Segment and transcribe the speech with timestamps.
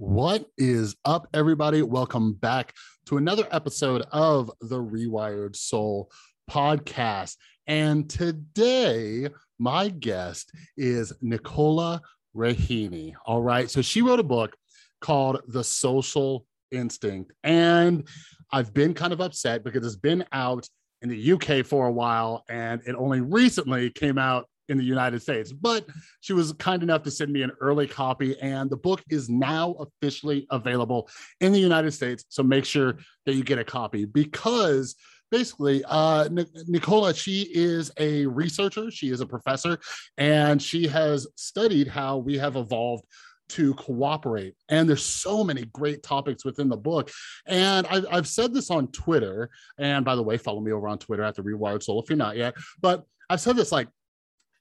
[0.00, 1.82] What is up, everybody?
[1.82, 2.72] Welcome back
[3.06, 6.08] to another episode of the Rewired Soul
[6.48, 7.34] podcast.
[7.66, 9.26] And today,
[9.58, 11.98] my guest is Nichola
[12.36, 13.14] Raihani.
[13.26, 13.68] All right.
[13.68, 14.54] So she wrote a book
[15.00, 17.32] called The Social Instinct.
[17.42, 18.06] And
[18.52, 20.68] I've been kind of upset because it's been out
[21.02, 25.22] in the UK for a while and it only recently came out in the United
[25.22, 25.52] States.
[25.52, 25.86] But
[26.20, 29.76] she was kind enough to send me an early copy, and the book is now
[29.80, 31.08] officially available
[31.40, 32.24] in the United States.
[32.28, 34.94] So make sure that you get a copy because
[35.30, 36.26] basically uh,
[36.70, 39.78] nichola she is a researcher she is a professor
[40.16, 43.04] and she has studied how we have evolved
[43.48, 44.54] to cooperate.
[44.68, 47.10] And there's so many great topics within the book.
[47.46, 49.50] And I've, I've, said this on Twitter.
[49.78, 52.16] And by the way, follow me over on Twitter at the Rewired Soul if you're
[52.16, 52.54] not yet.
[52.80, 53.88] But I've said this like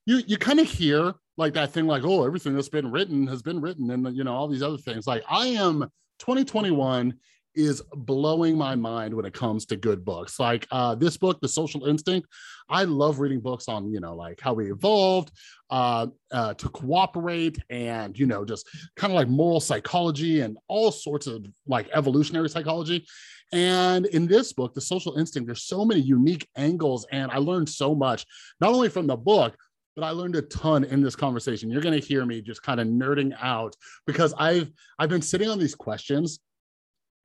[0.08, 3.44] you you kind of hear like that thing like oh everything that's been written has
[3.44, 5.06] been written and you know all these other things.
[5.06, 5.82] Like i am
[6.20, 7.14] 2021
[7.54, 10.40] is blowing my mind when it comes to good books.
[10.40, 12.28] Like uh, this book the social instinct
[12.70, 15.32] i love reading books on you know like how we evolved
[15.70, 20.92] uh, uh, to cooperate and you know just kind of like moral psychology and all
[20.92, 23.06] sorts of like evolutionary psychology.
[23.54, 27.70] And in this book the social instinct there's so many unique angles and i learned
[27.70, 28.26] so much
[28.62, 29.58] not only from the book
[29.98, 31.72] but I learned a ton in this conversation.
[31.72, 35.50] You're going to hear me just kind of nerding out because I've I've been sitting
[35.50, 36.40] on these questions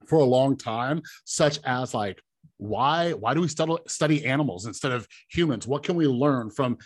[0.06, 2.20] for a long time, such as like
[2.56, 5.67] why why do we study study animals instead of humans?
[5.67, 6.79] What can we learn from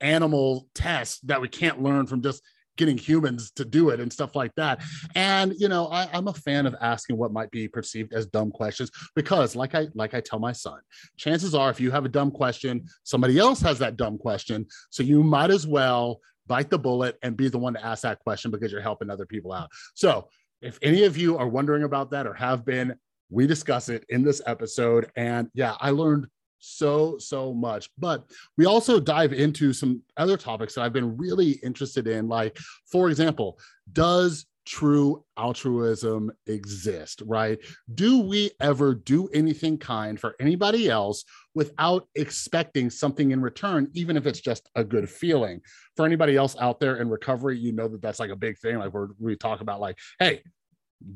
[0.00, 2.42] animal tests that we can't learn from just
[2.76, 4.82] getting humans to do it and stuff like that.
[5.14, 8.50] And you know, I, am a fan of asking what might be perceived as dumb
[8.50, 10.80] questions because, like I like I tell my son,
[11.16, 14.66] chances are if you have a dumb question, somebody else has that dumb question.
[14.90, 18.18] So you might as well bite the bullet and be the one to ask that
[18.18, 19.70] question because you're helping other people out.
[19.94, 20.28] So
[20.60, 22.94] if any of you are wondering about that or have been,
[23.30, 25.10] we discuss it in this episode.
[25.16, 26.26] And yeah, I learned
[26.64, 27.90] so so much.
[27.98, 28.24] But
[28.56, 32.56] we also dive into some other topics that i've been really interested in like
[32.90, 33.58] for example
[33.92, 37.58] does true altruism exist right?
[37.92, 41.24] Do we ever do anything kind for anybody else
[41.54, 45.60] without expecting something in return even if it's just a good feeling?
[45.96, 48.78] For anybody else out there in recovery you know that that's like a big thing
[48.78, 50.42] like where we talk about like hey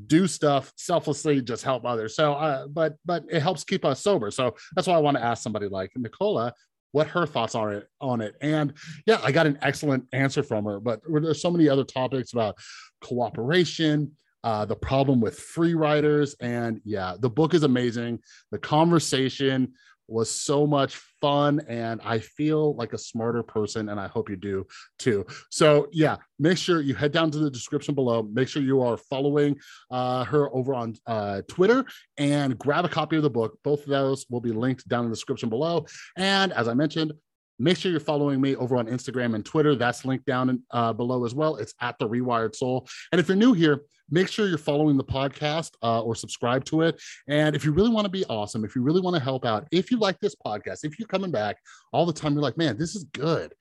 [0.06, 2.14] do stuff selflessly just help others.
[2.16, 4.30] So uh, but but it helps keep us sober.
[4.30, 6.52] So that's why i want to ask somebody like nichola
[6.92, 8.34] what her thoughts are on it.
[8.40, 8.72] And
[9.06, 12.56] yeah i got an excellent answer from her but there's so many other topics about
[13.00, 14.12] cooperation
[14.44, 16.36] uh, the problem with free riders?
[16.40, 18.20] And yeah the book is amazing.
[18.50, 19.74] The conversation
[20.08, 24.36] was so much fun and I feel like a smarter person and I hope you
[24.36, 24.66] do
[24.98, 25.26] too.
[25.50, 28.22] So yeah, make sure you head down to the description below.
[28.22, 29.56] Make sure you are following
[29.90, 31.84] uh, her over on uh, Twitter
[32.16, 33.58] and grab a copy of the book.
[33.62, 35.86] Both of those will be linked down in the description below.
[36.16, 37.12] And as I mentioned,
[37.58, 39.74] Make sure you're following me over on Instagram and Twitter.
[39.74, 41.56] That's linked down uh, below as well.
[41.56, 42.88] It's at the Rewired Soul.
[43.12, 46.82] And if you're new here, make sure you're following the podcast uh, or subscribe to
[46.82, 47.00] it.
[47.26, 49.66] And if you really want to be awesome, if you really want to help out,
[49.72, 51.56] if you like this podcast, if you're coming back
[51.92, 53.52] all the time, you're like, man, this is good.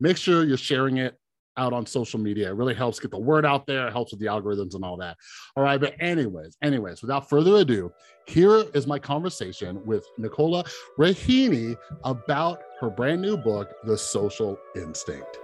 [0.00, 1.16] Make sure you're sharing it
[1.56, 2.48] out on social media.
[2.50, 3.88] It really helps get the word out there.
[3.88, 5.16] It helps with the algorithms and all that.
[5.56, 5.80] All right.
[5.80, 7.92] But, anyways, anyways, without further ado,
[8.26, 10.68] here is my conversation with Nichola
[10.98, 15.38] Raihani about her brand new book, The Social Instinct.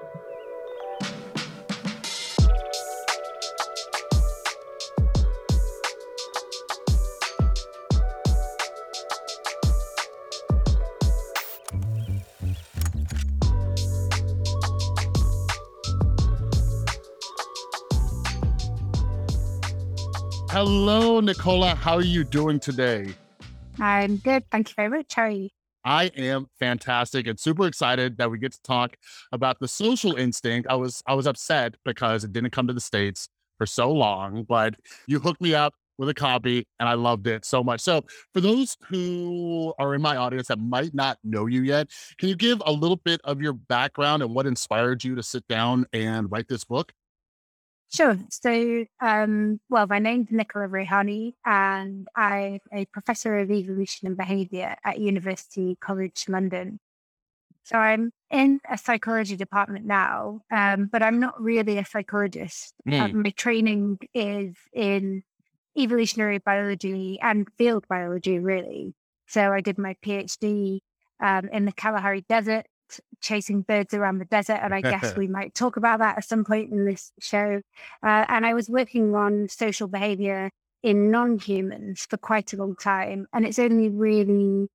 [20.52, 21.74] Hello, Nichola.
[21.74, 23.14] How are you doing today?
[23.80, 24.44] I'm good.
[24.50, 25.14] Thank you very much.
[25.14, 25.48] How are you?
[25.82, 28.98] I am fantastic and super excited that we get to talk
[29.32, 30.68] about the social instinct.
[30.68, 34.44] I was I was upset because it didn't come to the states for so long,
[34.46, 34.74] but
[35.06, 37.80] you hooked me up with a copy and I loved it so much.
[37.80, 38.04] So,
[38.34, 41.88] for those who are in my audience that might not know you yet,
[42.18, 45.48] can you give a little bit of your background and what inspired you to sit
[45.48, 46.92] down and write this book?
[47.92, 48.18] Sure.
[48.30, 54.76] So, um, well, my name's Nichola Raihani, and I'm a professor of evolution and behavior
[54.82, 56.80] at University College London.
[57.64, 62.72] So, I'm in a psychology department now, um, but I'm not really a psychologist.
[62.88, 63.12] Mm.
[63.12, 65.22] my training is in
[65.78, 68.94] evolutionary biology and field biology, really.
[69.28, 70.78] So, I did my PhD
[71.22, 72.64] um, in the Kalahari Desert
[73.20, 76.44] chasing birds around the desert, and I guess we might talk about that at some
[76.44, 77.60] point in this show.
[78.02, 80.50] Uh, and I was working on social behavior
[80.82, 84.68] in non-humans for quite a long time, and it's only really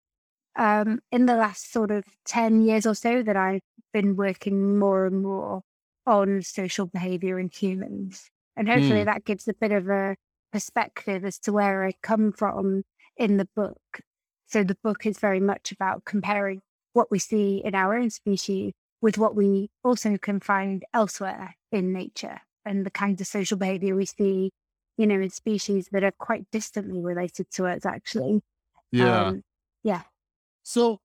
[0.56, 3.62] um, in the last sort of ten years or so that I've
[3.94, 5.62] been working more and more
[6.06, 9.06] on social behavior in humans, and hopefully Mm.
[9.06, 10.16] that gives a bit of a
[10.52, 12.84] perspective as to where I come from
[13.18, 14.02] in the book.
[14.48, 16.62] So the book is very much about comparing
[16.98, 21.94] what we see in our own species with what we also can find elsewhere in
[21.94, 24.52] nature and the kinds of social behavior we see,
[24.98, 28.42] you know, in species that are quite distantly related to us, actually.
[28.92, 29.28] Yeah.
[29.28, 29.44] Um,
[29.84, 30.02] yeah.
[30.64, 31.00] So,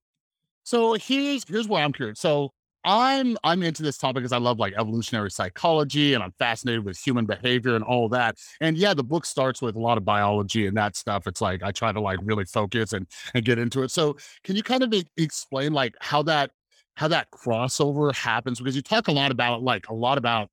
[0.65, 2.21] so here's here's where I'm curious.
[2.21, 2.53] So
[2.85, 6.99] I'm I'm into this topic because I love like evolutionary psychology and I'm fascinated with
[6.99, 8.39] human behavior and all that.
[8.61, 11.27] And yeah, the book starts with a lot of biology and that stuff.
[11.27, 13.91] It's like I try to like really focus and and get into it.
[13.91, 16.51] So can you kind of explain like how that
[16.97, 18.59] how that crossover happens?
[18.59, 20.49] Because you talk a lot about like a lot about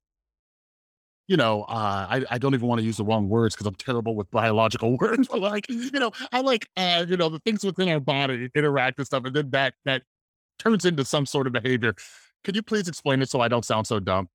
[1.30, 3.76] you know, uh, I, I don't even want to use the wrong words because I'm
[3.76, 5.28] terrible with biological words.
[5.28, 8.98] But like, you know, I like, uh, you know, the things within our body interact
[8.98, 10.02] and stuff, and then that that
[10.60, 11.94] turns into some sort of behavior.
[12.44, 14.28] Could you please explain it so I don't sound so dumb?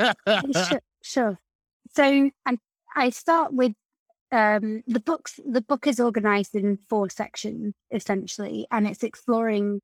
[0.00, 1.38] sure, sure.
[1.94, 2.58] So I,
[2.94, 3.72] I start with
[4.32, 5.40] um, the books.
[5.46, 9.80] The book is organized in four sections essentially, and it's exploring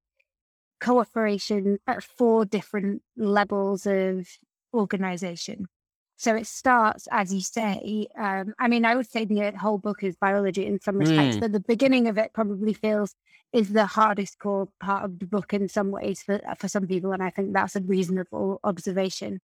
[0.81, 4.27] cooperation at four different levels of
[4.73, 5.67] organization.
[6.16, 8.06] So it starts, as you say.
[8.16, 11.40] Um, I mean, I would say the whole book is biology in some respects, Mm.
[11.40, 13.14] but the beginning of it probably feels
[13.52, 17.12] is the hardest core part of the book in some ways for for some people,
[17.12, 19.40] and I think that's a reasonable observation.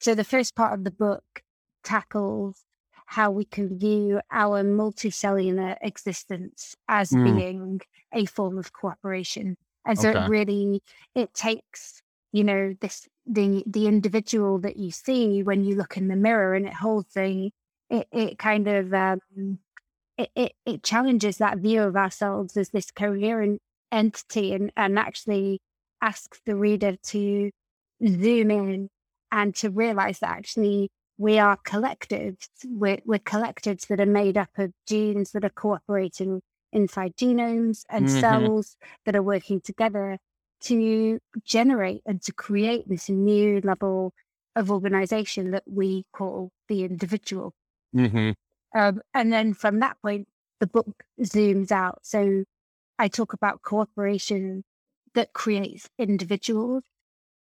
[0.00, 1.42] So the first part of the book
[1.84, 2.64] tackles
[3.06, 7.22] how we can view our multicellular existence as Mm.
[7.22, 7.80] being
[8.12, 9.56] a form of cooperation.
[9.84, 10.12] And so Okay.
[10.12, 10.82] it really
[11.14, 12.02] it takes,
[12.32, 16.54] you know, this the the individual that you see when you look in the mirror
[16.54, 17.50] and it holds the
[17.90, 19.20] it, it kind of um
[20.18, 23.60] it, it, it challenges that view of ourselves as this coherent
[23.90, 25.60] entity and, and actually
[26.02, 27.50] asks the reader to
[28.06, 28.88] zoom in
[29.30, 32.48] and to realize that actually we are collectives.
[32.66, 36.42] We're, we're collectives that are made up of genes that are cooperating
[36.72, 38.08] inside genomes and Mhm.
[38.08, 40.18] cells that are working together
[40.64, 44.12] to generate and to create this new level
[44.56, 47.54] of organization that we call the individual.
[47.94, 48.32] hmm
[48.74, 50.28] Um, and then from that point,
[50.60, 52.00] the book zooms out.
[52.02, 52.44] So
[52.98, 54.64] I talk about cooperation
[55.14, 56.84] that creates individuals.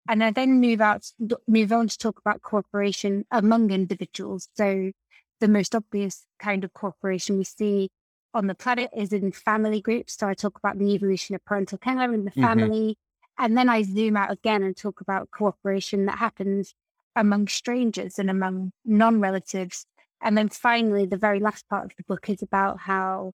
[0.10, 1.12] And I then move out,
[1.48, 4.50] move on to talk about cooperation among individuals.
[4.56, 4.92] So
[5.40, 7.90] the most obvious kind of cooperation we see
[8.34, 10.18] on the planet is in family groups.
[10.18, 12.42] So I talk about the evolution of parental care in the Mhm.
[12.42, 12.98] family.
[13.38, 16.74] And then I zoom out again and talk about cooperation that happens
[17.16, 19.86] among strangers and among non relatives.
[20.22, 23.34] And then finally, the very last part of the book is about how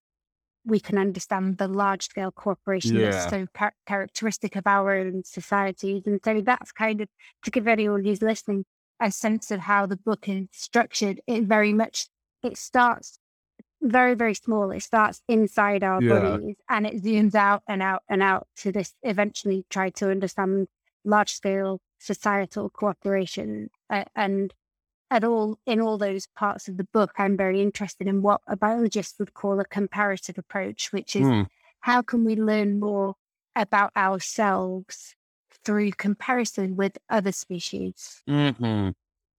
[0.66, 3.12] we can understand the large scale cooperation Yeah.
[3.12, 6.04] that's so char- characteristic of our own societies.
[6.06, 7.10] And so that's kind of
[7.44, 8.66] to give anyone who's listening
[9.00, 11.20] a sense of how the book is structured.
[11.28, 12.08] It very much
[12.42, 13.20] it starts
[13.84, 14.72] very very small.
[14.72, 16.38] It starts inside our Yeah.
[16.38, 20.68] bodies and it zooms out and out and out to this eventually try to understand
[21.06, 24.54] large scale societal cooperation uh, and
[25.12, 28.56] at all in all those parts of the book i'm very interested in what a
[28.58, 31.48] biologist would call a comparative approach which is Mm.
[31.82, 33.16] how can we learn more
[33.56, 35.16] about ourselves
[35.66, 38.90] through comparison with other species hmm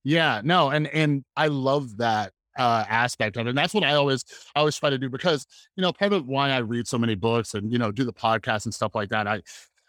[0.05, 3.51] Yeah, no, and and I love that uh aspect of it.
[3.51, 5.47] And that's what I always I always try to do because
[5.77, 8.13] you know part of why I read so many books and you know do the
[8.13, 9.27] podcast and stuff like that.
[9.27, 9.43] I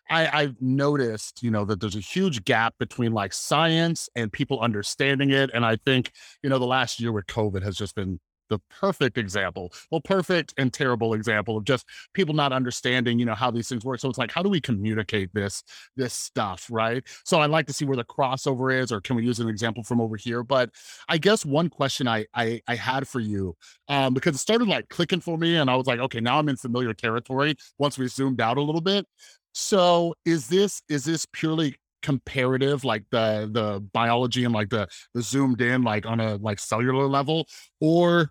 [0.09, 4.59] I I've noticed you know that there's a huge gap between like science and people
[4.59, 5.49] understanding it.
[5.53, 6.11] And I think
[6.43, 9.71] you know the last year with COVID has just been the perfect example.
[9.91, 13.83] Well, perfect and terrible example of just people not understanding you know how these things
[13.85, 13.99] work.
[13.99, 15.63] So it's like how do we communicate this
[15.95, 17.03] this stuff, right?
[17.25, 19.83] So I'd like to see where the crossover is, or can we use an example
[19.83, 20.43] from over here?
[20.43, 20.69] But
[21.09, 23.55] I guess one question I I, I had for you,
[23.87, 26.49] um, because it started like clicking for me, and I was like, okay, now I'm
[26.49, 27.55] in familiar territory.
[27.79, 29.05] Once we zoomed out a little bit,
[29.53, 35.21] so is this is this purely comparative, like the the biology and like the the
[35.21, 37.47] zoomed in, like on a like cellular level,
[37.81, 38.29] or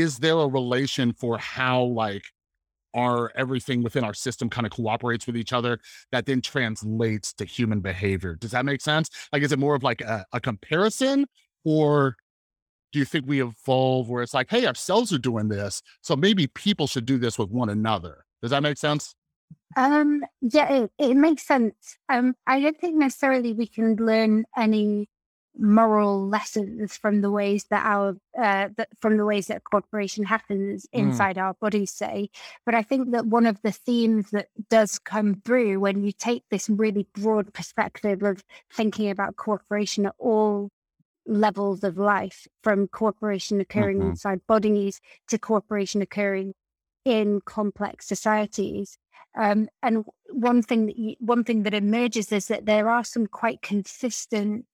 [0.00, 2.24] is there a relation for how like
[2.94, 5.78] our everything within our system kind of cooperates with each other
[6.12, 8.34] that then translates to human behavior.
[8.34, 9.10] Does that make sense?
[9.32, 11.26] Like, is it more of like a, a comparison
[11.64, 12.16] or
[12.92, 15.82] do you think we evolve where it's like, hey, our cells are doing this.
[16.00, 18.24] So maybe people should do this with one another?
[18.40, 19.14] Does that make sense?
[19.76, 21.98] Um, yeah, it, it makes sense.
[22.08, 25.10] Um, I don't think necessarily we can learn any
[25.58, 30.86] moral lessons from the ways that our uh, that from the ways that cooperation happens
[30.94, 31.00] Mm.
[31.00, 32.30] inside our bodies say
[32.64, 36.44] but i think that one of the themes that does come through when you take
[36.50, 40.70] this really broad perspective of thinking about cooperation at all
[41.26, 44.10] levels of life from cooperation occurring Mhm.
[44.10, 46.54] inside bodies to cooperation occurring
[47.04, 48.98] in complex societies
[49.38, 53.26] um, and one thing that you, one thing that emerges is that there are some
[53.26, 54.66] quite consistent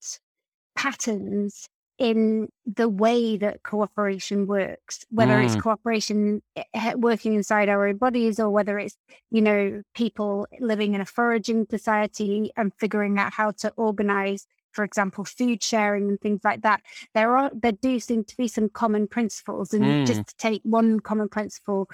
[0.82, 5.62] patterns in the way that cooperation works, whether it's Mm.
[5.62, 8.96] cooperation eh, eh, working inside our own bodies or whether it's,
[9.30, 14.82] you know, people living in a foraging society and figuring out how to organize, for
[14.84, 16.80] example, food sharing and things like that.
[17.14, 19.72] There are there do seem to be some common principles.
[19.72, 20.06] And Mm.
[20.06, 21.88] just to take one common principle,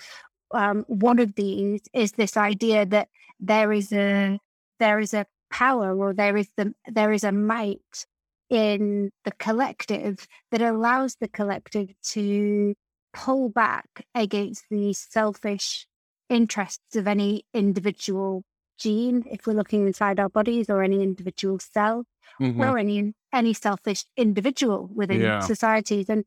[0.53, 3.09] um, one of these is this idea that
[3.41, 4.39] there is a
[4.79, 8.07] there is a power or there is the there is a might
[8.51, 12.75] in the collective that allows the collective to
[13.13, 15.87] pull back against the selfish
[16.29, 18.43] interests of any individual
[18.79, 22.05] gene if we're looking inside our bodies or any individual cell
[22.41, 22.71] Mhm.
[22.71, 25.41] or any any selfish individual within Yeah.
[25.41, 26.25] societies and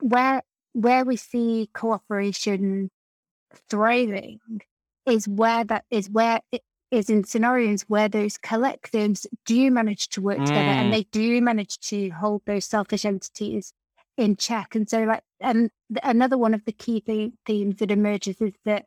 [0.00, 0.42] where
[0.74, 2.90] where we see cooperation
[3.70, 4.40] thriving
[5.06, 10.20] is where that is where it is in scenarios where those collectives do manage to
[10.22, 10.80] work together Mm.
[10.84, 13.72] and they do manage to hold those selfish entities
[14.16, 17.90] in check and so like and th- another one of the key the- themes that
[17.90, 18.86] emerges is that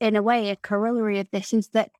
[0.00, 1.90] in a way a corollary of this is that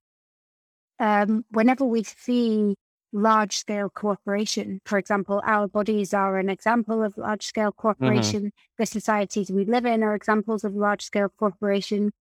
[0.99, 2.75] um, whenever we see
[3.13, 8.87] large scale cooperation, for example, our bodies are an example of large scale cooperation, the
[8.87, 12.13] societies we live in are examples of large scale cooperation.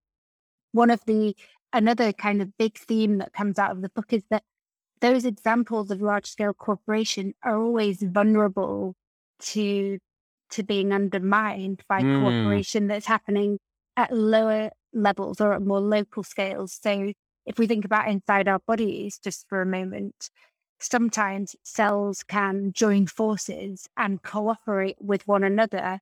[0.73, 1.35] One of the
[1.75, 4.43] another kind of big theme that comes out of the book is that
[5.01, 8.95] those examples of large scale cooperation are always vulnerable
[9.39, 9.99] to
[10.51, 12.21] to being undermined by Mm.
[12.21, 13.59] cooperation that's happening
[13.97, 16.79] at lower levels or at more local scales.
[16.81, 17.11] So
[17.45, 20.29] if we think about inside our bodies just for a moment,
[20.79, 25.99] sometimes cells can join forces and cooperate with one another,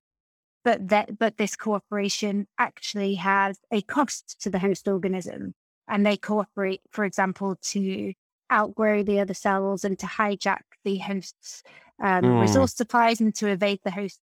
[0.64, 5.54] but that but this cooperation actually has a cost to the host organism.
[5.88, 8.14] And they cooperate, for example, to
[8.52, 11.64] outgrow the other cells and to hijack the host's
[12.02, 12.42] um, Mm.
[12.42, 14.20] resource supplies and to evade the host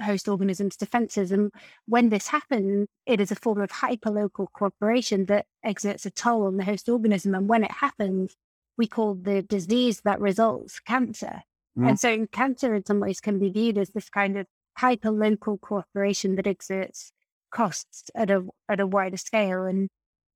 [0.00, 1.32] host organism's defenses.
[1.32, 1.50] And
[1.86, 6.56] when this happens, it is a form of hyperlocal cooperation that exerts a toll on
[6.56, 7.34] the host organism.
[7.34, 8.36] And when it happens,
[8.76, 11.42] we call the disease that results cancer.
[11.76, 11.88] Mm.
[11.88, 14.46] And so cancer in some ways can be viewed as this kind of
[14.78, 17.10] hyperlocal cooperation that exerts
[17.50, 19.64] costs at a at a wider scale.
[19.64, 19.88] And,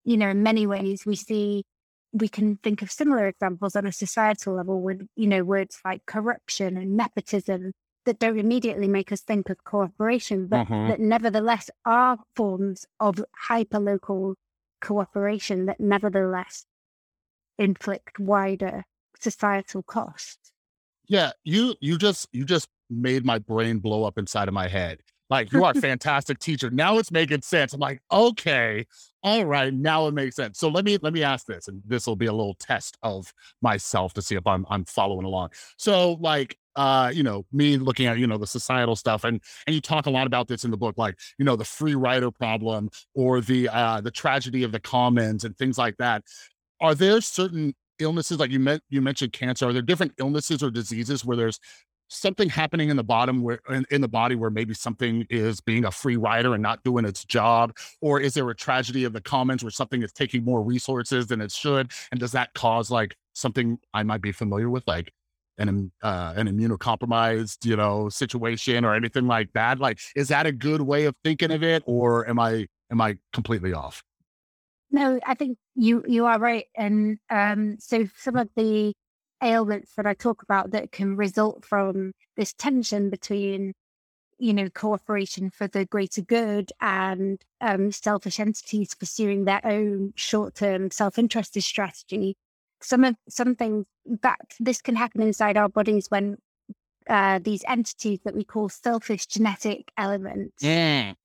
[0.04, 1.64] you know, in many ways we see
[2.12, 6.04] we can think of similar examples on a societal level with, you know, words like
[6.06, 7.72] corruption and nepotism
[8.04, 10.86] that don't immediately make us think of cooperation, but Mhm.
[10.86, 14.34] that nevertheless are forms of hyperlocal
[14.82, 16.66] cooperation that nevertheless
[17.58, 18.84] inflict wider
[19.18, 20.52] societal costs.
[21.06, 25.02] Yeah, you you just you just made my brain blow up inside of my head.
[25.32, 26.68] Like you are a fantastic teacher.
[26.68, 27.72] Now it's making sense.
[27.72, 28.84] I'm like, okay,
[29.22, 30.58] all right, now it makes sense.
[30.58, 33.32] So let me let me ask this, and this will be a little test of
[33.62, 35.52] myself to see if I'm I'm following along.
[35.78, 39.74] So like uh, you know, me looking at, you know, the societal stuff and and
[39.74, 42.30] you talk a lot about this in the book, like, you know, the free rider
[42.30, 46.22] problem or the uh the tragedy of the commons and things like that.
[46.78, 49.66] Are there certain illnesses like you meant you mentioned cancer?
[49.66, 51.58] Are there different illnesses or diseases where there's
[52.12, 55.84] something happening in the bottom where in, in the body where maybe something is being
[55.84, 57.76] a free rider and not doing its job?
[58.00, 61.40] Or is there a tragedy of the commons where something is taking more resources than
[61.40, 61.90] it should?
[62.10, 65.10] And does that cause like something i might be familiar with like
[65.56, 69.78] an uh, an immunocompromised you know situation or anything like that?
[69.78, 73.16] Like is that a good way of thinking of it or am i am i
[73.32, 74.02] completely off?
[74.92, 76.66] No, I think you you are right.
[76.76, 78.92] And um, so some of the
[79.42, 83.74] ailments that I talk about that can result from this tension between,
[84.38, 90.90] you know, cooperation for the greater good and um, selfish entities pursuing their own short-term
[90.90, 92.36] self-interested strategy.
[92.80, 93.86] Some of some things
[94.22, 96.38] that this can happen inside our bodies when
[97.08, 100.62] uh, these entities that we call selfish genetic elements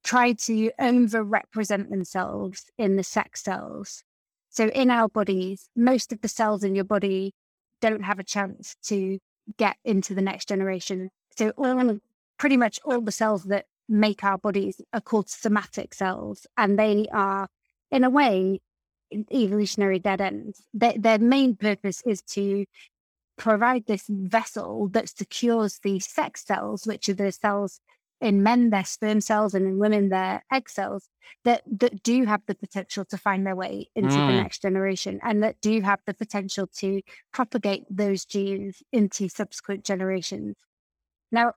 [0.04, 4.04] try to overrepresent themselves in the sex cells.
[4.50, 7.34] So in our bodies, most of the cells in your body
[7.82, 9.20] don't have a chance to
[9.58, 11.10] get into the next generation.
[11.38, 12.00] So all,
[12.38, 17.08] pretty much all the cells that make our bodies are called somatic cells, and they
[17.14, 17.48] are,
[17.92, 18.60] in a way,
[19.32, 20.64] evolutionary dead ends.
[20.74, 22.66] Their, their main purpose is to
[23.38, 27.80] provide this vessel that secures the sex cells, which are the cells
[28.20, 31.10] in men, their sperm cells, and in women, their egg cells,
[31.44, 34.28] that, that do have the potential to find their way into mm.
[34.28, 39.84] the next generation and that do have the potential to propagate those genes into subsequent
[39.84, 40.56] generations.
[41.32, 41.54] Now,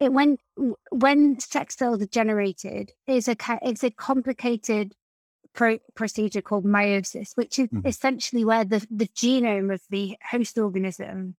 [0.00, 0.38] it, when
[0.90, 4.94] when sex cells are generated, is a it's a complicated
[5.54, 7.84] pro- procedure called meiosis, which is mm.
[7.84, 11.34] essentially where the, the genome of the host organism,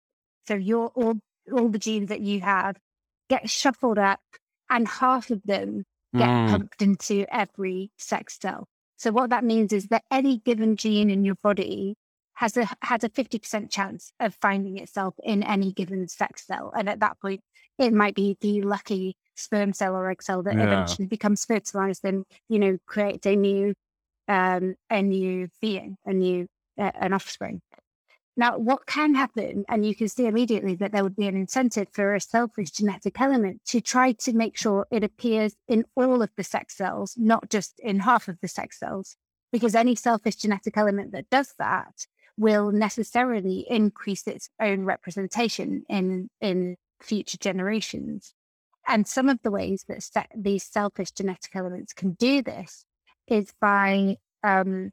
[0.46, 1.16] so your all
[1.54, 2.78] all the genes that you have,
[3.30, 4.20] get shuffled up
[4.70, 5.84] and half of them
[6.16, 6.50] get mm.
[6.50, 8.68] pumped into every sex cell.
[8.98, 11.96] So what that means is that any given gene in your body
[12.34, 16.72] has a has a 50% chance of finding itself in any given sex cell.
[16.76, 17.42] And at that point,
[17.78, 20.64] it might be the lucky sperm cell or egg cell that yeah.
[20.64, 23.74] eventually becomes fertilized and, you know, creates a new
[24.28, 26.48] um, a new being, a new
[26.78, 27.62] uh, an offspring.
[28.40, 31.90] Now, what can happen, and you can see immediately that there would be an incentive
[31.92, 36.30] for a selfish genetic element to try to make sure it appears in all of
[36.38, 39.18] the sex cells, not just in half of the sex cells,
[39.52, 46.30] because any selfish genetic element that does that will necessarily increase its own representation in,
[46.40, 48.34] in future generations.
[48.88, 52.86] And some of the ways that se- these selfish genetic elements can do this
[53.28, 54.16] is by
[54.46, 54.92] um,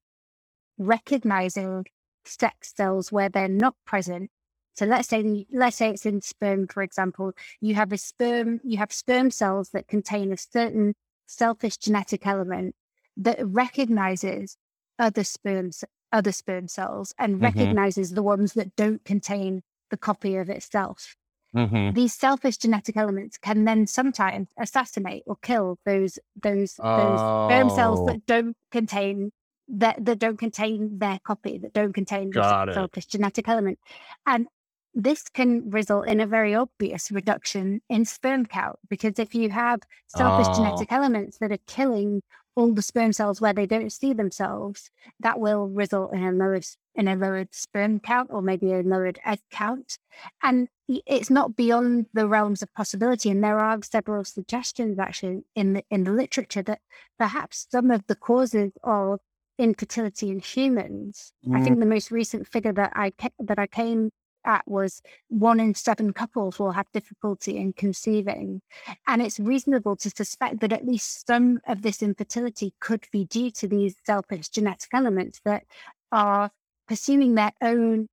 [0.79, 1.87] recognizing
[2.29, 4.31] sex cells where they're not present.
[4.75, 7.33] So let's say let's say it's in sperm, for example.
[7.61, 10.95] You have a sperm, you have sperm cells that contain a certain
[11.27, 12.75] selfish genetic element
[13.17, 14.57] that recognizes
[14.99, 17.45] other sperms, other sperm cells, and mm-hmm.
[17.45, 21.17] recognizes the ones that don't contain the copy of itself.
[21.55, 21.95] Mm-hmm.
[21.95, 27.49] These selfish genetic elements can then sometimes assassinate or kill those those those oh.
[27.49, 28.23] sperm cells that oh.
[28.27, 29.33] don't contain
[29.69, 33.79] that that don't contain their copy, that don't contain the selfish genetic element.
[34.27, 34.47] And
[34.95, 39.81] this can result in a very obvious reduction in sperm count because if you have
[40.07, 40.57] selfish oh.
[40.57, 42.23] genetic elements that are killing
[42.57, 46.59] all the sperm cells where they don't see themselves, that will result in a lower
[46.95, 49.99] in a lowered sperm count or maybe a lowered egg count.
[50.43, 53.29] And it's not beyond the realms of possibility.
[53.29, 56.81] And there are several suggestions actually in the in the literature that
[57.19, 59.21] perhaps some of the causes of
[59.59, 61.33] infertility in humans.
[61.47, 61.57] Mm.
[61.57, 64.11] I think the most recent figure that I that I came
[64.45, 68.63] at was one in seven couples will have difficulty in conceiving,
[69.07, 73.51] and it's reasonable to suspect that at least some of this infertility could be due
[73.53, 75.65] to these selfish genetic elements that
[76.13, 76.51] are
[76.87, 78.09] pursuing their own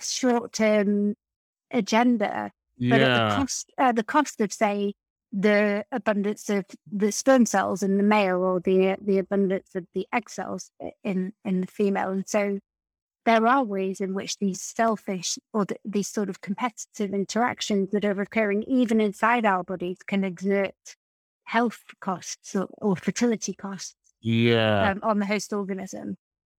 [0.00, 1.14] short-term
[1.72, 2.90] agenda, yeah.
[2.90, 4.94] but at the cost, uh, the cost of say
[5.36, 10.06] the abundance of the sperm cells in the male or the the abundance of the
[10.12, 10.70] egg cells
[11.02, 12.10] in in the female.
[12.10, 12.60] And so
[13.26, 18.04] there are ways in which these selfish or the, these sort of competitive interactions that
[18.04, 20.74] are occurring even inside our bodies can exert
[21.44, 24.90] health costs or, or fertility costs yeah.
[24.90, 26.16] um, on the host organism.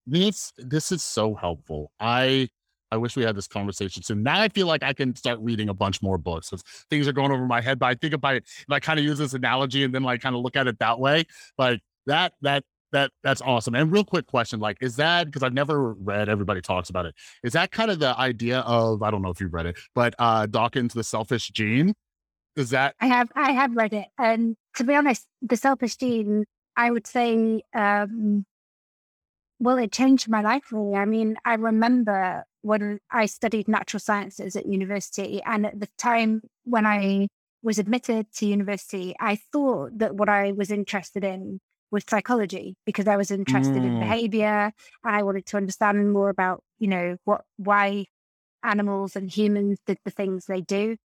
[0.07, 1.93] This this is so helpful.
[2.01, 2.49] I
[2.91, 4.23] I wish we had this conversation soon.
[4.23, 7.13] Now I feel like I can start reading a bunch more books because things are
[7.13, 7.79] going over my head.
[7.79, 10.21] But I think if I if I kind of use this analogy and then like
[10.21, 11.25] kind of look at it that way,
[11.59, 13.75] like that that that that's awesome.
[13.75, 17.15] And real quick question, like, is that because I've never read everybody talks about it?
[17.43, 20.15] Is that kind of the idea of I don't know if you've read it, but
[20.19, 21.95] uh Dawkins, the selfish gene?
[22.57, 24.07] Is that I have I have read it.
[24.19, 26.45] And to be honest, the selfish gene,
[26.77, 28.47] I would say um
[29.59, 30.97] well, it changed my life really.
[30.97, 36.43] I mean, I remember when I studied natural sciences at university, and at the time
[36.65, 37.29] when I
[37.63, 43.07] was admitted to university, I thought that what I was interested in was psychology because
[43.07, 43.87] I was interested mm.
[43.87, 44.73] in behavior.
[45.05, 48.07] I wanted to understand more about, you know, what why
[48.63, 50.97] animals and humans did the things they do.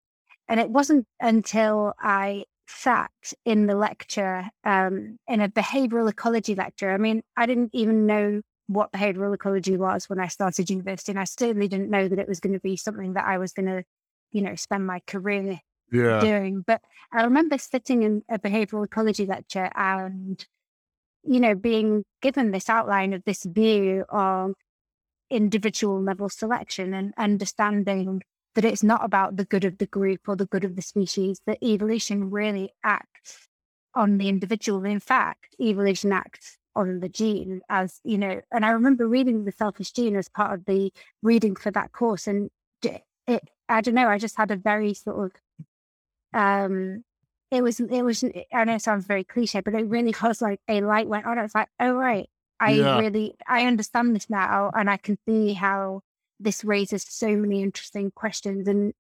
[0.48, 3.12] And it wasn't until I sat
[3.46, 6.92] in the lecture, um, in a behavioral ecology lecture.
[6.92, 11.12] I mean, I didn't even know what behavioral ecology was when I started university.
[11.12, 13.52] And I certainly didn't know that it was going to be something that I was
[13.52, 13.84] going to,
[14.32, 15.60] you know, spend my career
[15.92, 16.20] yeah.
[16.20, 16.64] doing.
[16.66, 20.46] But I remember sitting in a behavioral ecology lecture and,
[21.24, 24.54] you know, being given this outline of this view of
[25.32, 28.22] individual level selection and understanding
[28.62, 31.40] that it's not about the good of the group or the good of the species,
[31.46, 33.48] that evolution really acts
[33.96, 34.84] on the individual.
[34.84, 39.52] In fact, evolution acts on the gene as you know and i remember reading the
[39.52, 40.94] selfish gene as part of the
[41.24, 42.52] reading for that course and
[42.84, 47.04] it i don't know i just had a very sort of um
[47.50, 50.60] it was it was i know it sounds very cliche but it really was like
[50.68, 52.98] a light went on it's like oh right I Yeah.
[52.98, 56.02] really I understand this now, and I can see how
[56.40, 58.68] this raises so many interesting questions.
[58.68, 58.94] And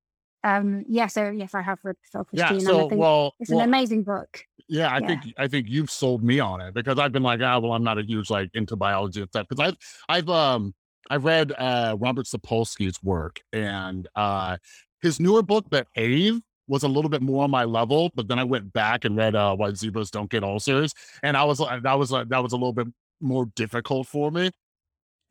[0.43, 2.49] um, yeah, so yes, I have read Selfish Yeah.
[2.49, 4.45] Gene, and So, well, it's an amazing book.
[4.67, 5.07] yeah, I Yeah.
[5.07, 7.83] think I think you've sold me on it because I've been like, ah, well, I'm
[7.83, 10.73] not a huge like into biology and stuff because I've I've um
[11.09, 14.57] I've read uh Robert Sapolsky's work and uh
[15.01, 18.43] his newer book, Behave, was a little bit more on my level, but then I
[18.43, 22.11] went back and read uh Why Zebras Don't Get Ulcers, and I was that was
[22.11, 22.87] like that was a little bit
[23.21, 24.51] more difficult for me.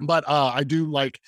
[0.00, 1.20] But uh I do like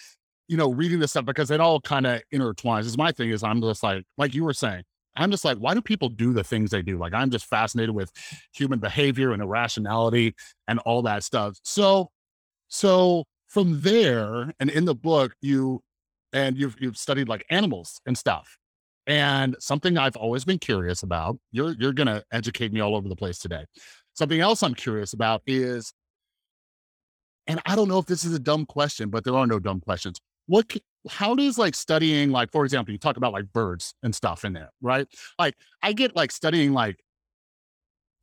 [0.51, 2.81] you know, reading this stuff because it all kind of intertwines.
[2.81, 4.83] Is my thing is I'm just like, like you were saying,
[5.15, 6.99] I'm just like, why do people do the things they do?
[6.99, 8.11] Like I'm just fascinated with
[8.53, 10.35] human behavior and irrationality
[10.67, 11.57] and all that stuff.
[11.63, 12.11] So,
[12.67, 15.83] so from there, and in the book, you
[16.33, 18.59] and you've you've studied like animals and stuff.
[19.07, 23.15] And something I've always been curious about, you're you're gonna educate me all over the
[23.15, 23.67] place today.
[24.15, 25.93] Something else I'm curious about is,
[27.47, 29.81] and I don't know if this is a dumb question, but there are no dumb
[29.81, 30.21] questions.
[30.51, 30.77] What
[31.09, 34.53] how does like studying like for example, you talk about like birds and stuff in
[34.53, 35.07] there, right?
[35.39, 36.99] Like I get like studying like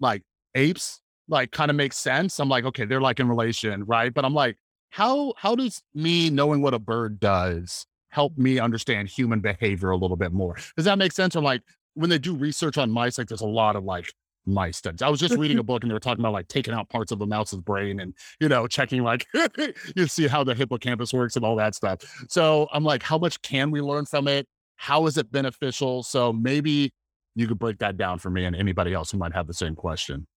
[0.01, 2.37] like apes like kind of makes sense.
[2.39, 4.13] I'm like, okay, they're like in relation, right?
[4.13, 4.57] But I'm like,
[4.89, 9.97] how how does me knowing what a bird does help me understand human behavior a
[9.97, 10.57] little bit more?
[10.75, 11.33] Does that make sense?
[11.33, 11.61] Or like
[11.93, 14.13] when they do research on mice, like there's a lot of like
[14.47, 15.01] mice studies.
[15.01, 17.11] I was just reading a book and they were talking about like taking out parts
[17.11, 19.27] of a mouse's brain and you know checking like
[19.95, 21.99] you see how the hippocampus works and all that stuff.
[22.29, 24.47] So I'm like, how much can we learn from it?
[24.77, 26.03] How is it beneficial?
[26.03, 26.91] So maybe
[27.35, 29.75] you could break that down for me and anybody else who might have the same
[29.75, 30.27] question.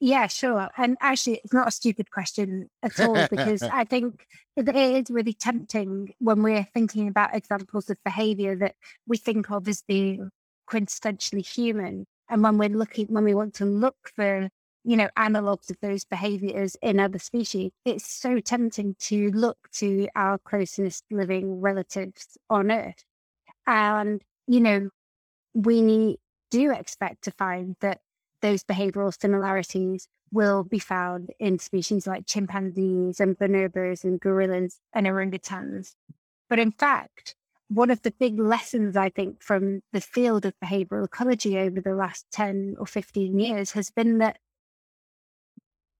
[0.00, 0.68] Yeah, sure.
[0.76, 5.10] And actually, it's not a stupid question at all because I think it it is
[5.10, 8.74] really tempting when we're thinking about examples of behavior that
[9.06, 10.30] we think of as being
[10.68, 12.06] quintessentially human.
[12.28, 14.48] And when we're looking, when we want to look for,
[14.84, 20.08] you know, analogs of those behaviors in other species, it's so tempting to look to
[20.14, 23.04] our closest living relatives on Earth.
[23.66, 24.90] And, you know,
[25.54, 26.18] we
[26.50, 28.00] do expect to find that
[28.42, 35.06] those behavioral similarities will be found in species like chimpanzees and bonobos and gorillas and
[35.06, 35.94] orangutans.
[36.48, 37.36] But in fact,
[37.68, 41.94] one of the big lessons I think from the field of behavioral ecology over the
[41.94, 44.38] last 10 or 15 years has been that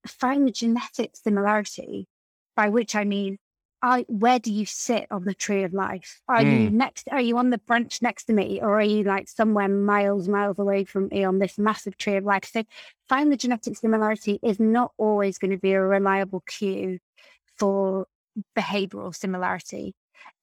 [0.07, 2.07] phylogenetic similarity,
[2.55, 3.37] by which I mean,
[3.81, 6.21] I, where do you sit on the tree of life?
[6.27, 6.77] Are you hmm.
[6.77, 7.07] next?
[7.11, 10.57] Are you on the branch next to me, or are you like somewhere miles, miles
[10.57, 12.49] away from me on this massive tree of life?
[12.51, 12.63] So,
[13.09, 16.99] phylogenetic similarity is not always going to be a reliable cue
[17.57, 18.07] for
[18.57, 19.93] behavioral similarity.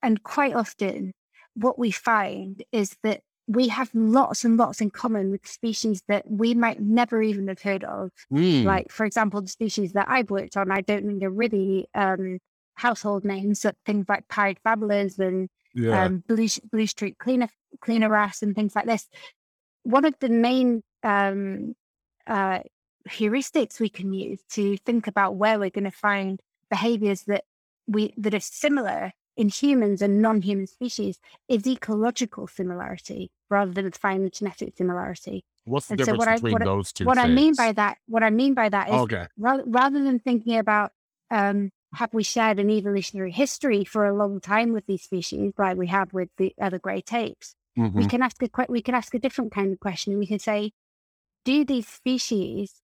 [0.02, 1.12] And quite often,
[1.54, 6.30] what we find is that we have lots and lots in common with species that
[6.30, 8.10] we might never even have heard of.
[8.32, 11.86] Mm, Like, for example, the species that I've worked on, I don't think are really
[11.94, 12.38] um,
[12.74, 16.04] household names, but things like pied babblers and yeah.
[16.04, 17.48] um, blue, bluestreak cleaner,
[17.80, 19.08] cleaner wrasse and things like this.
[19.82, 21.74] One of the main um,
[22.26, 22.60] uh,
[23.08, 26.40] heuristics we can use to think about where we're going to find
[26.70, 27.44] behaviors that
[27.86, 31.18] we that are similar in humans and non-human species
[31.48, 35.44] is ecological similarity rather than phylogenetic similarity.
[35.64, 37.04] What's the and so difference what I- between what those two?
[37.06, 39.26] what I mean by that, what I mean by that is okay.
[39.38, 40.92] rather, rather than thinking about
[41.30, 45.76] um, have we shared an evolutionary history for a long time with these species, like
[45.76, 48.08] we have with the other great apes, we Mhm.
[48.10, 50.18] can ask a we can ask a different kind of question.
[50.18, 50.72] We can say,
[51.44, 52.82] do these species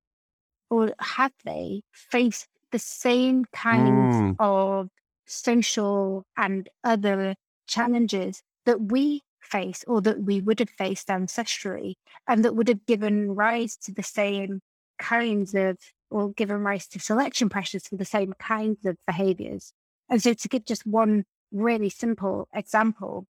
[0.71, 4.37] or have they faced the same kinds Mm.
[4.39, 4.91] of
[5.29, 7.37] social and other
[7.67, 11.95] challenges that we face or that we would have faced ancestrally
[12.27, 14.61] and that would have given rise to the same
[14.99, 15.79] kinds of
[16.11, 19.73] or given rise to selection pressures for the same kinds of behaviors.
[20.09, 23.27] And so to give just one really simple example,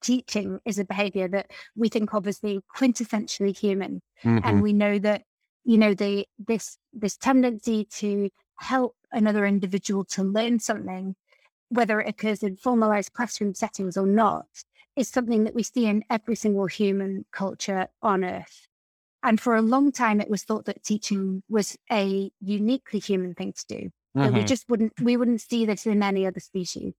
[0.00, 4.40] teaching is a behavior that we think of as being quintessentially human Mhm.
[4.44, 5.22] and we know that
[5.64, 11.14] you know the this this tendency to help another individual to learn something
[11.70, 14.46] whether it occurs in formalized classroom settings or not
[14.96, 18.66] is something that we see in every single human culture on earth.
[19.22, 23.52] And for a long time it was thought that teaching was a uniquely human thing
[23.52, 24.46] to do that we mm-hmm.
[24.46, 26.94] just wouldn't we wouldn't see this in any other species.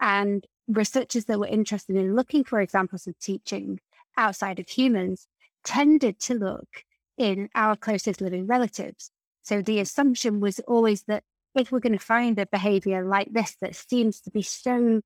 [0.00, 3.80] And researchers that were interested in looking for examples of teaching
[4.16, 5.28] outside of humans
[5.64, 6.84] tended to look
[7.18, 9.10] in our closest living relatives.
[9.42, 11.24] So the assumption was always that
[11.56, 15.00] if we're going to find a behavior like this that seems to be so,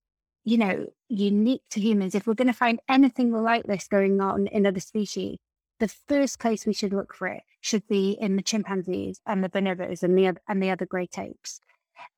[0.45, 4.47] you know, unique to humans, if we're going to find anything like this going on
[4.49, 5.39] in other species,
[5.79, 9.49] the first place we should look for it should be in the chimpanzees and the
[9.49, 11.61] bonobos and the, and the other great apes.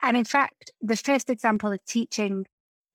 [0.00, 2.46] And in fact, the first example of teaching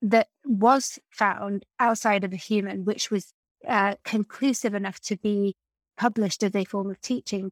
[0.02, 3.34] that was found outside of a human, which was
[3.67, 5.56] uh, conclusive enough to be
[5.97, 7.52] published as a form of teaching,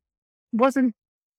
[0.52, 0.93] wasn't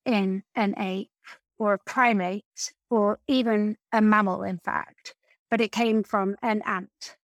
[0.05, 1.11] in an ape
[1.59, 5.15] or a primate or even a mammal, in fact,
[5.51, 7.17] but it came from an ant.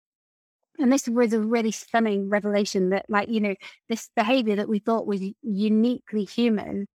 [0.79, 3.55] And this was a really stunning revelation that, like, you know,
[3.88, 6.87] this behavior that we thought was uniquely human,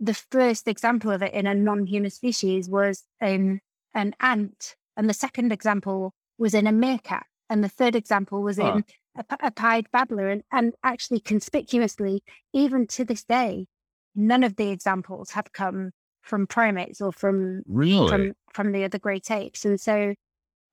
[0.00, 3.60] the first example of it in a non human species was in
[3.94, 4.74] an ant.
[4.96, 7.26] And the second example was in a meerkat.
[7.48, 8.72] And the third example was huh.
[8.72, 8.84] in
[9.16, 10.28] a, a pied babbler.
[10.28, 13.66] And, and actually, conspicuously, even to this day,
[14.14, 15.92] none of the examples have come
[16.24, 19.64] from primates or from really from from the other great apes.
[19.64, 20.14] And so,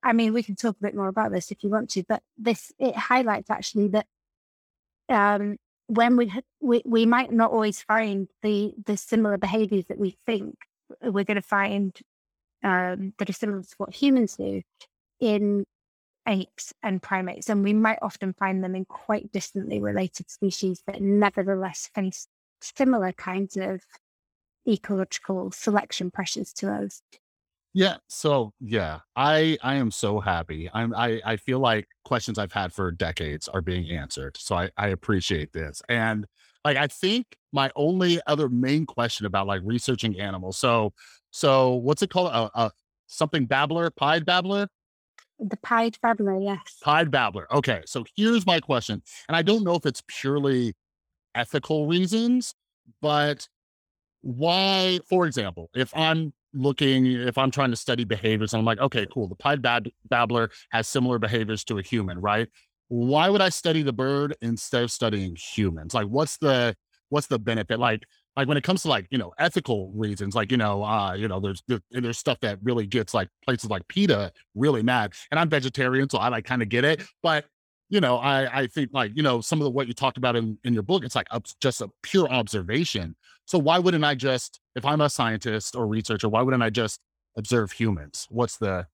[0.02, 2.22] I mean, we can talk a bit more about this if you want to, but
[2.38, 4.06] this it highlights actually that
[5.08, 10.16] um, when we, we we might not always find the the similar behaviors that we
[10.26, 10.56] think
[11.02, 11.98] we're going to find
[12.64, 14.62] um, that are similar to what humans do
[15.20, 15.64] in
[16.26, 21.02] apes and primates, and we might often find them in quite distantly related species that
[21.02, 22.26] nevertheless face
[22.62, 23.82] similar kinds of
[24.66, 27.02] ecological selection pressures to us.
[27.74, 27.96] Yeah.
[28.08, 30.68] So yeah, I I am so happy.
[30.74, 34.36] I'm I I feel like questions I've had for decades are being answered.
[34.36, 35.80] So I I appreciate this.
[35.88, 36.26] And
[36.64, 40.58] like I think my only other main question about like researching animals.
[40.58, 40.92] So
[41.30, 42.32] so what's it called?
[42.32, 42.72] A, a
[43.06, 44.68] something babbler, pied babbler?
[45.38, 46.60] The pied babbler, yes.
[46.82, 47.46] Pied babbler.
[47.52, 47.82] Okay.
[47.86, 49.02] So here's my question.
[49.28, 50.74] And I don't know if it's purely
[51.34, 52.54] ethical reasons,
[53.00, 53.48] but
[54.22, 58.78] why, for example, if I'm looking, if I'm trying to study behaviors, and I'm like,
[58.80, 62.48] okay, cool, the pied bab- babbler has similar behaviors to a human, right?
[62.88, 65.94] Why would I study the bird instead of studying humans?
[65.94, 66.76] Like, what's the
[67.08, 67.78] what's the benefit?
[67.78, 68.02] Like,
[68.36, 71.28] like when it comes to like you know ethical reasons, like you know, uh, you
[71.28, 75.48] know, there's there's stuff that really gets like places like PETA really mad, and I'm
[75.48, 77.46] vegetarian, so I like kind of get it, but
[77.88, 80.36] you know, I I think like you know some of the what you talked about
[80.36, 81.28] in in your book, it's like
[81.60, 83.16] just a pure observation.
[83.46, 87.00] So why wouldn't I just, if I'm a scientist or researcher, why wouldn't I just
[87.36, 88.26] observe humans?
[88.30, 88.86] What's the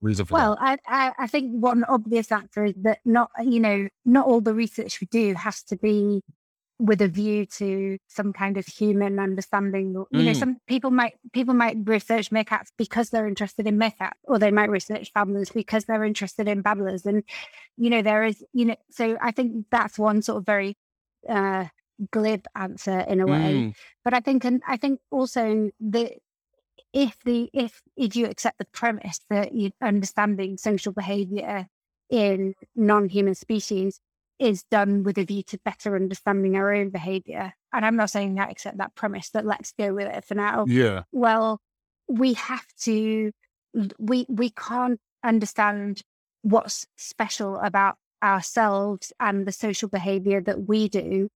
[0.00, 0.80] reason for well, that?
[0.86, 5.00] I, I think one obvious answer is that not, you know, not all the research
[5.00, 6.22] we do has to be
[6.78, 9.92] with a view to some kind of human understanding.
[9.92, 10.24] You mm.
[10.26, 14.50] know, some people might people might research meerkats because they're interested in meerkats, or they
[14.50, 17.06] might research babblers because they're interested in babblers.
[17.06, 17.22] And
[17.78, 20.76] you know, there is, you know, so I think that's one sort of very
[21.28, 21.66] uh,
[22.10, 23.54] glib answer in a way.
[23.54, 23.74] Mm.
[24.04, 26.12] But I think, and I think also that
[26.92, 31.66] if the if if you accept the premise that you understanding social behavior
[32.10, 34.00] in non-human species
[34.38, 38.34] is done with a view to better understanding our own behavior, and I'm not saying
[38.34, 40.64] that accept that premise, but let's go with it for now.
[40.68, 41.02] Yeah.
[41.12, 41.60] Well,
[42.08, 43.32] we have to.
[43.98, 46.02] We we can't understand
[46.42, 51.28] what's special about ourselves and the social behavior that we do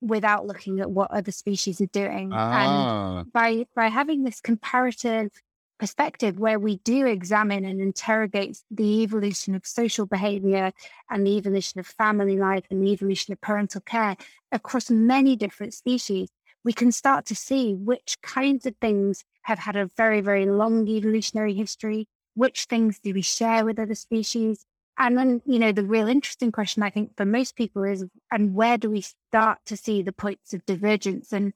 [0.00, 2.30] without looking at what other species are doing.
[2.32, 3.20] Ah.
[3.20, 5.30] And by by having this comparative
[5.78, 10.72] perspective where we do examine and interrogate the evolution of social behavior
[11.10, 14.16] and the evolution of family life and the evolution of parental care
[14.52, 16.28] across many different species,
[16.64, 20.88] we can start to see which kinds of things have had a very, very long
[20.88, 24.66] evolutionary history, which things do we share with other species,
[24.98, 28.54] and then, you know, the real interesting question I think for most people is, and
[28.54, 31.52] where do we start to see the points of divergence and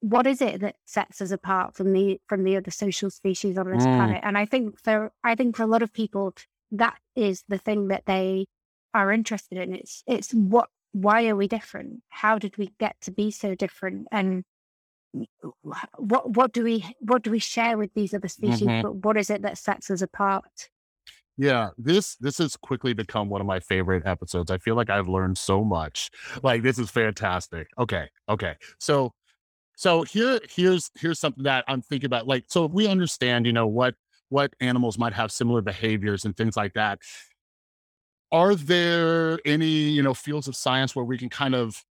[0.00, 3.70] what is it that sets us apart from the from the other social species on
[3.70, 3.96] this mm.
[3.96, 4.20] planet?
[4.24, 6.34] And I think for I think for a lot of people,
[6.72, 8.46] that is the thing that they
[8.92, 9.74] are interested in.
[9.74, 12.02] It's it's what why are we different?
[12.08, 14.08] How did we get to be so different?
[14.10, 14.44] And
[15.96, 18.66] what what do we what do we share with these other species?
[18.66, 18.82] Mm-hmm.
[18.82, 20.68] But what is it that sets us apart?
[21.38, 24.50] Yeah, this this has quickly become one of my favorite episodes.
[24.50, 26.10] I feel like I've learned so much.
[26.42, 27.68] Like this is fantastic.
[27.78, 28.54] Okay, okay.
[28.78, 29.12] So
[29.76, 32.26] so here here's here's something that I'm thinking about.
[32.26, 33.94] Like so if we understand, you know, what
[34.28, 36.98] what animals might have similar behaviors and things like that.
[38.30, 41.84] Are there any, you know, fields of science where we can kind of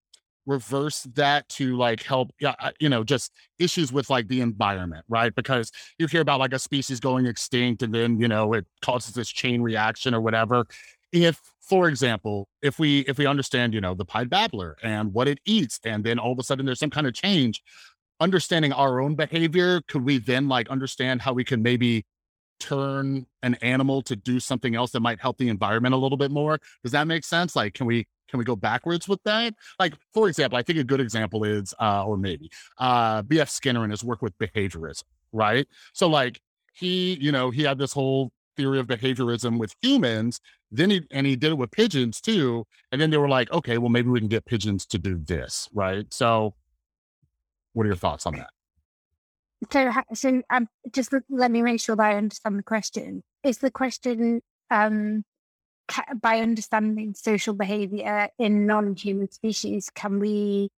[0.46, 5.34] reverse that to like help uh, you know just issues with like the environment right?
[5.34, 9.14] Because you hear about like a species going extinct and then you know it causes
[9.14, 10.64] this chain reaction or whatever.
[11.12, 15.28] If for example if we if we understand you know the pied babbler and what
[15.28, 17.62] it eats and then all of a sudden there's some kind of change
[18.20, 22.04] understanding our own behavior could we then like understand how we can maybe
[22.60, 26.30] turn an animal to do something else that might help the environment a little bit
[26.30, 26.60] more?
[26.84, 27.56] Does that make sense?
[27.56, 29.54] Like can we can we go backwards with that?
[29.78, 33.50] Like, for example, I think a good example is, uh, or maybe, uh, B.F.
[33.50, 35.66] Skinner and his work with behaviorism, right?
[35.92, 36.40] So, like,
[36.72, 40.40] he, you know, he had this whole theory of behaviorism with humans.
[40.70, 42.66] Then he, and he did it with pigeons too.
[42.92, 45.68] And then they were like, okay, well, maybe we can get pigeons to do this,
[45.72, 46.06] right?
[46.12, 46.54] So,
[47.72, 48.50] what are your thoughts on that?
[49.70, 53.22] So, so um, just let me make sure that I understand the question.
[53.42, 55.24] Is the question um,
[56.20, 60.70] by understanding social behavior in non-human species, can we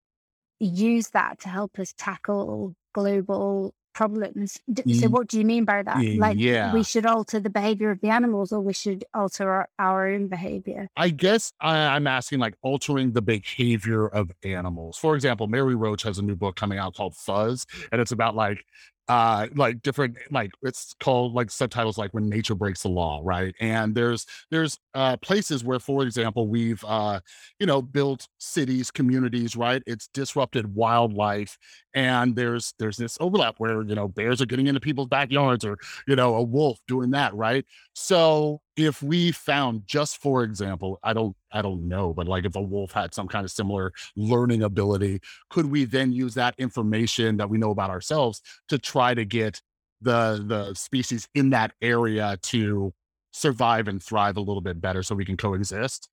[0.59, 4.59] use that to help us tackle global problems?
[4.91, 6.03] So, what do you mean by that?
[6.17, 6.73] Like, yeah.
[6.73, 10.27] we should alter the behavior of the animals, or we should alter our, our own
[10.27, 10.87] behavior?
[10.97, 14.97] I guess I, I'm asking like altering the behavior of animals.
[14.97, 18.35] For example, Mary Roach has a new book coming out called Fuzz, and it's about
[18.35, 18.65] like
[19.09, 23.53] uh like different like it's called like subtitles like when nature breaks the law right?
[23.59, 27.19] And there's there's uh places where for example we've uh
[27.59, 29.83] you know built cities communities right?
[29.85, 31.57] It's disrupted wildlife
[31.93, 35.77] and there's there's this overlap where you know bears are getting into people's backyards or
[36.07, 37.65] you know a wolf doing that right?
[37.93, 42.55] So if we found just for example i don't i don't know but like if
[42.55, 47.37] a wolf had some kind of similar learning ability could we then use that information
[47.37, 49.61] that we know about ourselves to try to get
[50.03, 52.93] the the species in that area to
[53.31, 56.09] survive and thrive a little bit better so we can coexist?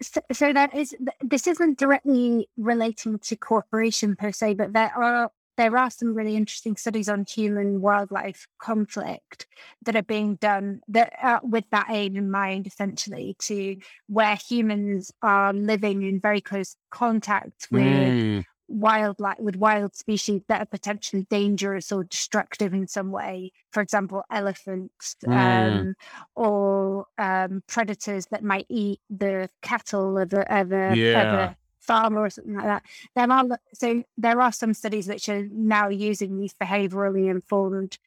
[0.00, 5.30] So, so that is this isn't directly relating to cooperation per se, but there are
[5.56, 9.46] there are some really interesting studies on human wildlife conflict
[9.84, 13.76] that are being done that uh, with that aim in mind, essentially, to
[14.08, 20.62] where humans are living in very close contact with mm wildlife with wild species that
[20.62, 25.32] are potentially dangerous or destructive in some way for example elephants mm.
[25.34, 25.94] um,
[26.34, 31.20] or um, predators that might eat the cattle of a, of a, yeah.
[31.20, 32.82] of a farmer or something like that
[33.14, 37.98] there are so there are some studies which are now using these behaviorally informed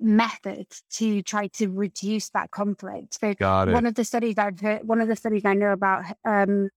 [0.00, 3.34] methods to try to reduce that conflict so
[3.72, 6.68] one of the studies i've heard one of the studies i know about um,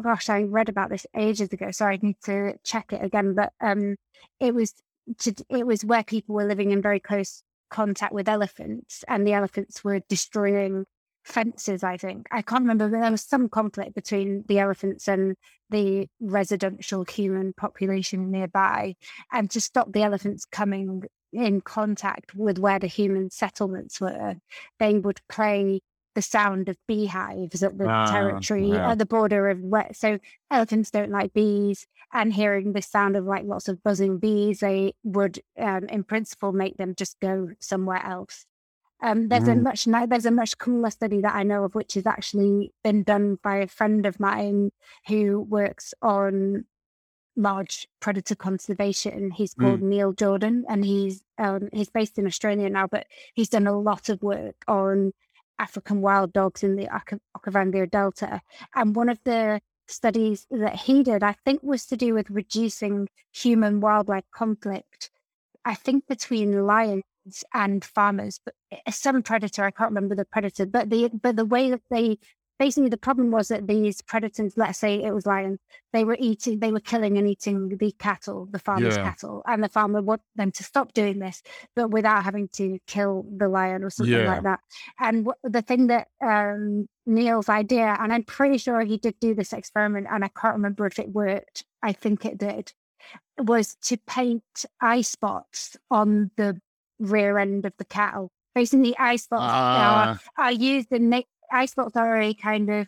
[0.00, 3.34] gosh, I read about this ages ago, so I need to check it again.
[3.34, 3.96] But um,
[4.40, 4.74] it was
[5.18, 9.32] to, it was where people were living in very close contact with elephants, and the
[9.32, 10.86] elephants were destroying
[11.26, 11.82] fences.
[11.82, 15.36] I think I can't remember, but there was some conflict between the elephants and
[15.70, 18.94] the residential human population nearby,
[19.32, 24.36] and to stop the elephants coming in contact with where the human settlements were,
[24.78, 25.80] they would play
[26.14, 28.92] the sound of beehives at the uh, territory yeah.
[28.92, 30.18] at the border of where so
[30.50, 34.94] elephants don't like bees and hearing the sound of like lots of buzzing bees they
[35.04, 38.46] would um, in principle make them just go somewhere else
[39.02, 39.52] um, there's mm.
[39.52, 43.02] a much there's a much cooler study that I know of, which has actually been
[43.02, 44.70] done by a friend of mine
[45.06, 46.64] who works on
[47.36, 49.30] large predator conservation.
[49.30, 49.88] He's called mm.
[49.88, 54.08] Neil Jordan, and he's um, he's based in Australia now, but he's done a lot
[54.08, 55.12] of work on
[55.58, 56.88] African wild dogs in the
[57.36, 58.40] Okavango Delta.
[58.74, 63.08] And one of the studies that he did, I think, was to do with reducing
[63.32, 65.10] human wildlife conflict.
[65.64, 67.02] I think between lions
[67.54, 71.44] and farmers, but eh, some predator, I can't remember the predator, but the but the
[71.44, 72.18] way that they
[72.58, 75.58] basically the problem was that these predators, let's say it was lions,
[75.92, 79.04] they were eating, they were killing and eating the cattle, the farmer's yeah.
[79.04, 81.42] cattle, and the farmer wanted them to stop doing this,
[81.74, 84.32] but without having to kill the lion or something yeah.
[84.32, 84.60] like that.
[84.98, 89.52] And the thing that um, Neil's idea, and I'm pretty sure he did do this
[89.52, 91.64] experiment, and I can't remember if it worked.
[91.82, 92.72] I think it did.
[93.38, 94.42] Was to paint
[94.80, 96.60] eye spots on the
[96.98, 98.30] rear end of the cattle.
[98.54, 100.18] Basically, eye spots uh, are, ah.
[100.38, 101.12] are used in
[101.52, 102.86] eye spots are a kind of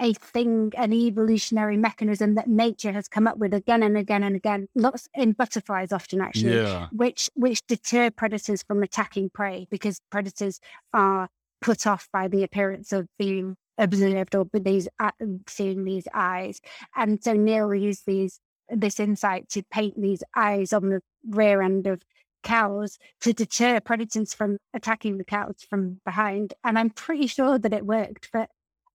[0.00, 4.34] a thing, an evolutionary mechanism that nature has come up with again and again and
[4.34, 4.66] again.
[4.74, 6.88] Lots in butterflies, often actually, yeah.
[6.92, 10.60] which which deter predators from attacking prey because predators
[10.92, 11.28] are
[11.60, 15.12] put off by the appearance of being observed or these uh,
[15.48, 16.60] seeing these eyes.
[16.96, 21.86] And so Neil used these this insight to paint these eyes on the rear end
[21.86, 22.02] of
[22.42, 26.54] cows to deter predators from attacking the cows from behind.
[26.64, 28.50] And I'm pretty sure that it worked, but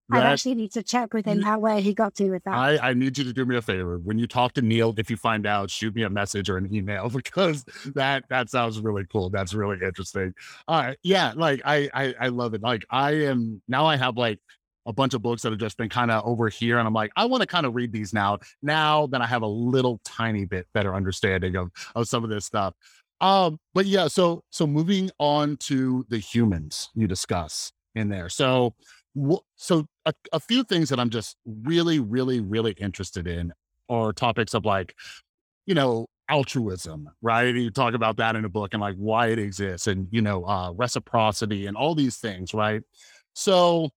[0.10, 2.54] I actually need to check with him how where he got to with that.
[2.54, 3.98] I, I need you to do me a favor.
[3.98, 6.74] When you talk to Neil, if you find out, shoot me a message or an
[6.74, 9.30] email because that that sounds really cool.
[9.30, 10.34] That's really interesting.
[10.68, 12.62] Uh yeah, like I I, I love it.
[12.62, 14.40] Like I am now I have like
[14.86, 16.80] a bunch of books that have just been kind of over here.
[16.80, 18.40] And I'm like, I want to kind of read these now.
[18.62, 22.46] Now that I have a little tiny bit better understanding of, of some of this
[22.46, 22.74] stuff.
[23.20, 28.30] Um, but yeah, so so moving on to the humans you discuss in there.
[28.30, 28.76] So
[29.56, 33.54] so a, a few things that I'm just really, really, really interested in
[33.90, 34.94] are topics of like,
[35.66, 37.56] you know, altruism, right?
[37.56, 40.46] You talk about that in a book and like why it exists and, you know,
[40.46, 42.82] uh, reciprocity and all these things, right?
[43.34, 43.90] So,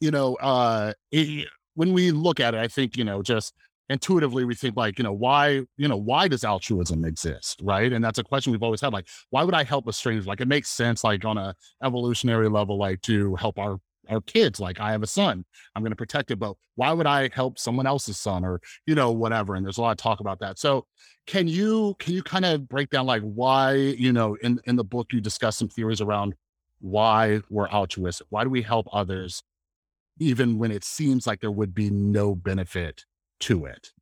[0.00, 3.54] you know, uh, it, when we look at it, I think, you know, just
[3.88, 7.60] intuitively we think like, you know, why, you know, why does altruism exist?
[7.62, 7.92] Right.
[7.92, 8.92] And that's a question we've always had.
[8.92, 10.24] Like, why would I help a stranger?
[10.24, 13.78] Like it makes sense, like on a evolutionary level, like to help our
[14.08, 14.58] our kids.
[14.60, 17.58] Like I have a son, I'm going to protect it, but why would I help
[17.58, 19.54] someone else's son or, you know, whatever.
[19.54, 20.58] And there's a lot of talk about that.
[20.58, 20.86] So
[21.26, 24.84] can you, can you kind of break down like why, you know, in, in the
[24.84, 26.34] book, you discuss some theories around
[26.80, 28.26] why we're altruistic?
[28.30, 29.42] Why do we help others?
[30.20, 33.04] Even when it seems like there would be no benefit
[33.40, 33.92] to it?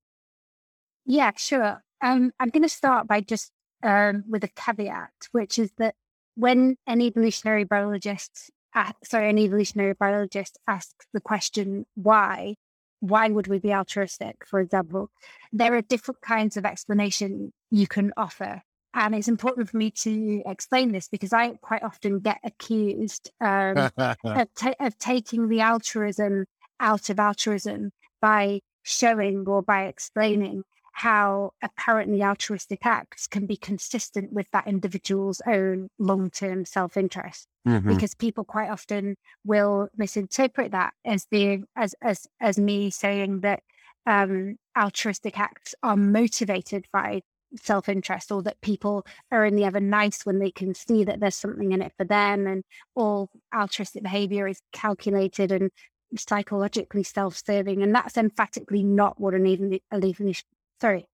[1.04, 1.82] Yeah, sure.
[2.02, 5.94] Um, I'm going to start by just um, with a caveat, which is that
[6.34, 12.56] when an evolutionary biologist, uh, sorry, an evolutionary biologist asks the question why,
[13.00, 15.10] why would we be altruistic, for example,
[15.52, 18.62] there are different kinds of explanation you can offer.
[18.94, 23.90] And it's important for me to explain this because I quite often get accused um,
[23.98, 26.46] of, ta- of taking the altruism
[26.80, 30.62] out of altruism by showing or by explaining
[30.92, 37.48] how apparently altruistic acts can be consistent with that individual's own long term self interest.
[37.68, 37.92] Mm-hmm.
[37.92, 43.62] Because people quite often will misinterpret that as the as as as me saying that
[44.06, 47.20] um, altruistic acts are motivated by
[47.56, 51.36] self interest or that people are only ever nice when they can see that there's
[51.36, 52.62] something in it for them and
[52.94, 55.70] all altruistic behavior is calculated and
[56.16, 60.46] psychologically self-serving, and that's emphatically not what an even evolution.
[60.80, 61.06] Sorry,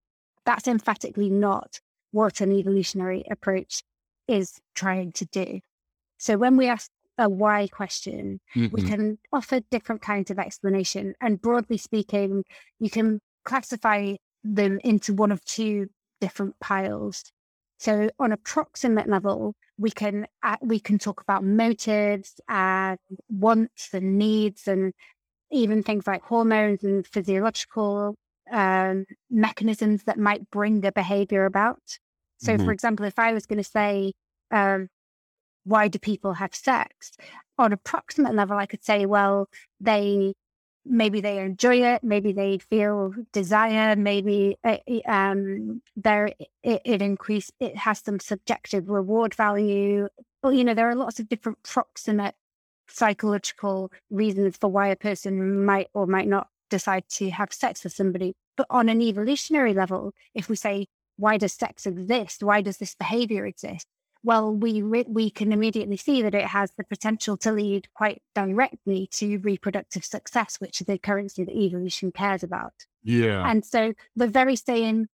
[0.45, 1.80] that's emphatically not
[2.11, 3.82] what an evolutionary approach
[4.28, 5.61] is trying to do.
[6.18, 8.74] So when we ask a why question, mm-hmm.
[8.74, 12.45] we can offer different kinds of explanation, and broadly speaking,
[12.78, 14.14] you can classify
[14.45, 15.88] them into one of two
[16.20, 17.24] different piles.
[17.82, 22.96] So on a proximate level, we can uh, we can talk about motives and
[23.28, 24.92] wants and needs and
[25.50, 28.14] even things like hormones and physiological
[28.52, 31.98] um, mechanisms that might bring a behavior about.
[32.38, 32.64] So, mm-hmm.
[32.64, 34.12] for example, if I was going to say,
[34.52, 34.86] um,
[35.64, 37.10] why do people have sex?
[37.58, 39.48] On a proximate level, I could say, well,
[39.80, 40.34] they
[40.84, 47.50] maybe they enjoy it, maybe they feel desire, maybe it, um, there it, it increase
[47.60, 50.08] it has some subjective reward value.
[50.42, 52.34] Well, you know, there are lots of different proximate
[52.88, 57.92] psychological reasons for why a person might or might not decide to have sex with
[57.92, 58.34] somebody.
[58.56, 62.42] But on an evolutionary level, if we say, why does sex exist?
[62.42, 63.86] Why does this behavior exist?
[64.24, 68.22] Well, we re- we can immediately see that it has the potential to lead quite
[68.34, 72.72] directly to reproductive success, which is the currency that evolution cares about.
[73.02, 73.48] Yeah.
[73.48, 75.06] And so the very same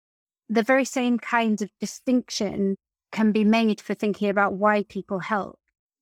[0.49, 2.77] the very same kind of distinction
[3.11, 5.59] can be made for thinking about why people help.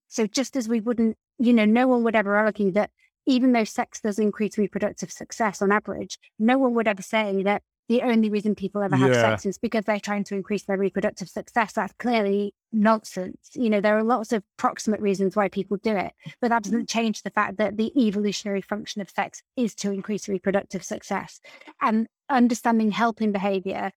[0.07, 2.91] So just as we wouldn't, you know, no one would ever argue that
[3.25, 7.63] even though sex does increase reproductive success on average, no one would ever say that
[7.87, 9.21] the only reason people ever have yeah.
[9.21, 11.73] sex is because they're trying to increase their reproductive success.
[11.73, 13.51] That's clearly nonsense.
[13.53, 16.89] You know, there are lots of proximate reasons why people do it, but that doesn't
[16.89, 21.39] change the fact that the evolutionary function of sex is to increase reproductive success.
[21.81, 23.91] And understanding helping behavior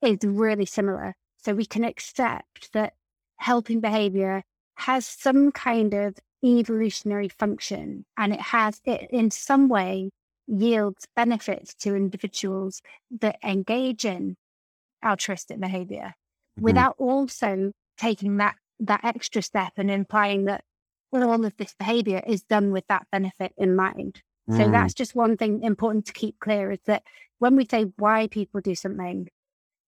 [0.00, 1.14] is really similar.
[1.38, 2.94] So we can accept that
[3.36, 4.44] helping behavior
[4.76, 10.10] has some kind of evolutionary function and it has it in some way
[10.52, 12.82] yields benefits to individuals
[13.20, 14.36] that engage in
[15.04, 16.14] altruistic behavior
[16.56, 16.62] mm-hmm.
[16.62, 20.64] without also taking that that extra step and implying that
[21.12, 24.22] all of this behavior is done with that benefit in mind.
[24.50, 24.56] Mm.
[24.56, 27.02] So that's just one thing important to keep clear is that
[27.38, 29.28] when we say why people do something,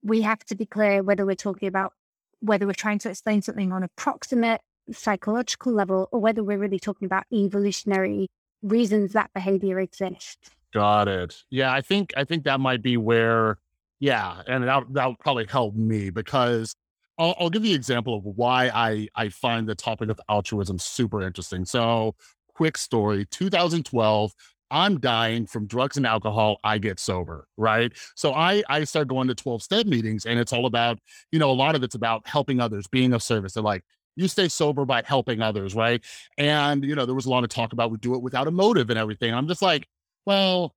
[0.03, 1.93] we have to be clear whether we're talking about
[2.41, 4.61] whether we're trying to explain something on a proximate
[4.93, 8.29] psychological level or whether we're really talking about evolutionary
[8.65, 10.51] reasons that behavior exists.
[10.73, 11.45] Got it.
[11.51, 13.59] Yeah, I think I think that might be where,
[14.01, 16.75] yeah, and that that'll probably help me because
[17.17, 21.23] I'll, I'll give the example of why I I find the topic of altruism super
[21.23, 21.65] interesting.
[21.65, 22.17] So,
[22.55, 24.35] quick story: 2012.
[24.71, 26.59] I'm dying from drugs and alcohol.
[26.65, 27.93] I get sober, right?
[28.17, 30.99] So I I start going to 12 step meetings, and it's all about
[31.31, 33.53] you know a lot of it's about helping others, being of service.
[33.53, 33.85] They're like,
[34.17, 36.03] you stay sober by helping others, right?
[36.39, 38.51] And you know, there was a lot of talk about we do it without a
[38.51, 39.35] motive and everything.
[39.35, 39.87] I'm just like,
[40.27, 40.75] well,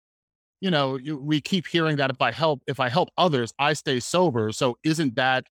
[0.61, 3.73] you know, you, we keep hearing that if I help, if I help others, I
[3.73, 4.51] stay sober.
[4.51, 5.45] So isn't that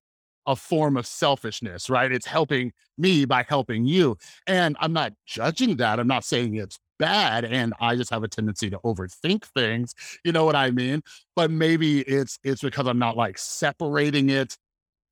[0.47, 2.13] a form of selfishness, right?
[2.13, 4.17] It's helping me by helping you.
[4.47, 5.99] And I'm not judging that.
[5.99, 9.95] I'm not saying it's bad and I just have a tendency to overthink things.
[10.25, 11.03] You know what I mean?
[11.35, 14.57] But maybe it's it's because I'm not like separating it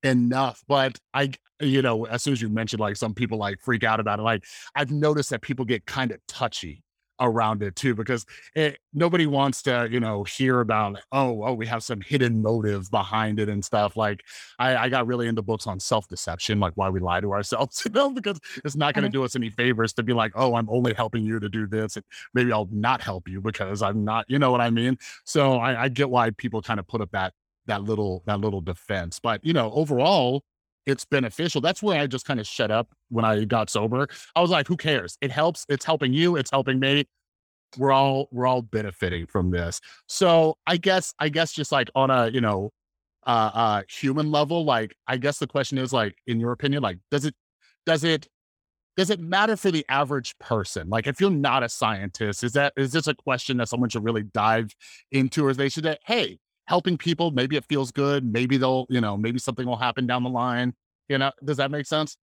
[0.05, 0.63] enough.
[0.67, 3.99] But I, you know, as soon as you mentioned like some people like freak out
[3.99, 4.43] about it, like
[4.75, 6.83] I've noticed that people get kind of touchy
[7.19, 8.25] around it too because
[8.55, 12.89] it, nobody wants to you know hear about oh oh we have some hidden motive
[12.91, 14.23] behind it and stuff like
[14.59, 17.91] i, I got really into books on self-deception like why we lie to ourselves you
[17.91, 19.21] know because it's not going to uh-huh.
[19.21, 21.95] do us any favors to be like oh i'm only helping you to do this
[21.95, 25.55] and maybe i'll not help you because i'm not you know what i mean so
[25.55, 27.33] i, I get why people kind of put up that
[27.67, 30.43] that little that little defense but you know overall
[30.85, 31.61] it's beneficial.
[31.61, 34.07] That's where I just kind of shut up when I got sober.
[34.35, 35.17] I was like, who cares?
[35.21, 35.65] It helps.
[35.67, 36.35] It's helping you.
[36.35, 37.05] It's helping me.
[37.77, 39.81] We're all we're all benefiting from this.
[40.07, 42.71] So I guess I guess just like on a you know
[43.25, 46.99] uh uh human level, like I guess the question is like, in your opinion, like
[47.11, 47.35] does it
[47.85, 48.27] does it
[48.95, 50.87] does it matter for the average person?
[50.87, 54.05] Like if you're not a scientist, is that is this a question that someone should
[54.05, 54.73] really dive
[55.11, 57.31] into, or they should say, hey, helping people.
[57.31, 58.25] Maybe it feels good.
[58.25, 60.73] Maybe they'll, you know, maybe something will happen down the line.
[61.07, 62.17] You know, does that make sense?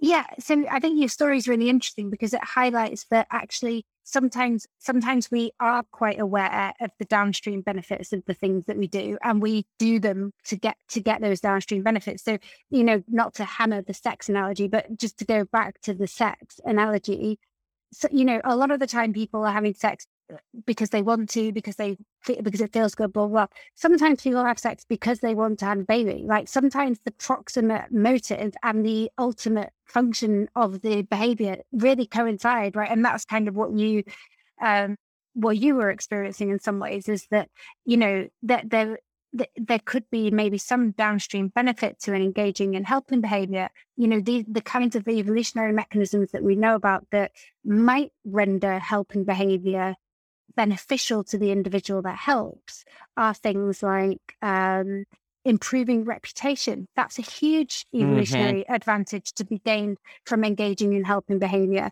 [0.00, 0.26] Yeah.
[0.38, 5.30] So I think your story is really interesting because it highlights that actually sometimes sometimes
[5.30, 9.42] we are quite aware of the downstream benefits of the things that we do and
[9.42, 12.24] we do them to get to get those downstream benefits.
[12.24, 12.38] So,
[12.70, 16.06] you know, not to hammer the sex analogy, but just to go back to the
[16.06, 17.38] sex analogy.
[17.92, 20.06] So, you know, a lot of the time people are having sex
[20.66, 23.46] because they want to, because they because it feels good, blah, blah.
[23.74, 26.24] Sometimes people have sex because they want to have a baby.
[26.26, 32.90] Like sometimes the proximate motive and the ultimate function of the behavior really coincide, right?
[32.90, 34.04] And that's kind of what you
[34.60, 34.96] um
[35.34, 37.48] what you were experiencing in some ways is that,
[37.84, 38.98] you know, that there
[39.56, 43.68] there could be maybe some downstream benefit to an engaging and helping behavior.
[43.96, 47.32] You know, the, the kinds of evolutionary mechanisms that we know about that
[47.64, 49.94] might render helping behavior
[50.56, 52.84] beneficial to the individual that helps
[53.16, 55.04] are things like um,
[55.44, 56.86] improving reputation.
[56.96, 58.04] That's a huge mm-hmm.
[58.04, 58.74] evolutionary mm-hmm.
[58.74, 61.90] advantage to be gained from engaging in helping behavior.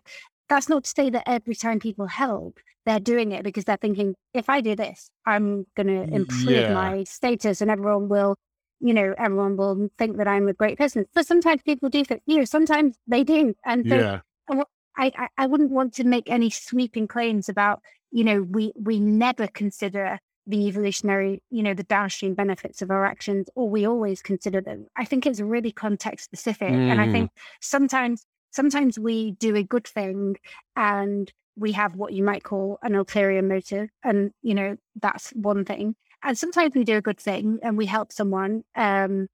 [0.49, 4.15] That's not to say that every time people help, they're doing it because they're thinking,
[4.33, 6.73] if I do this, I'm going to improve yeah.
[6.73, 8.35] my status and everyone will,
[8.79, 11.05] you know, everyone will think that I'm a great person.
[11.13, 13.55] But sometimes people do think, you know, sometimes they do.
[13.65, 14.21] And yeah.
[14.49, 14.63] I,
[14.97, 17.81] I, I wouldn't want to make any sweeping claims about
[18.11, 23.05] you know, we we never consider the evolutionary, you know, the downstream benefits of our
[23.05, 24.87] actions, or we always consider them.
[24.95, 26.69] I think it's really context specific.
[26.69, 26.91] Mm.
[26.91, 27.11] And I mm.
[27.11, 30.35] think sometimes sometimes we do a good thing
[30.75, 33.89] and we have what you might call an ulterior motive.
[34.03, 35.95] And, you know, that's one thing.
[36.23, 38.63] And sometimes we do a good thing and we help someone.
[38.75, 39.27] Um,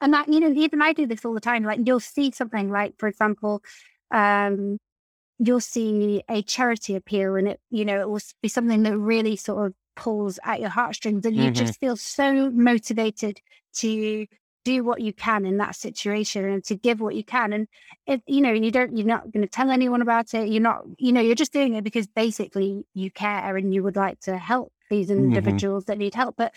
[0.00, 1.64] and that, you know, even I do this all the time.
[1.64, 3.62] Like you'll see something like, for example,
[4.10, 4.78] um,
[5.44, 9.36] you'll see a charity appear and it, you know, it will be something that really
[9.36, 11.52] sort of pulls at your heartstrings and you mm-hmm.
[11.52, 13.40] just feel so motivated
[13.74, 14.26] to
[14.64, 17.52] do what you can in that situation and to give what you can.
[17.52, 17.66] And
[18.06, 20.48] it, you know, you don't, you're not going to tell anyone about it.
[20.48, 23.96] You're not, you know, you're just doing it because basically you care and you would
[23.96, 25.24] like to help these mm-hmm.
[25.24, 25.92] individuals mm-hmm.
[25.92, 26.36] that need help.
[26.36, 26.54] But,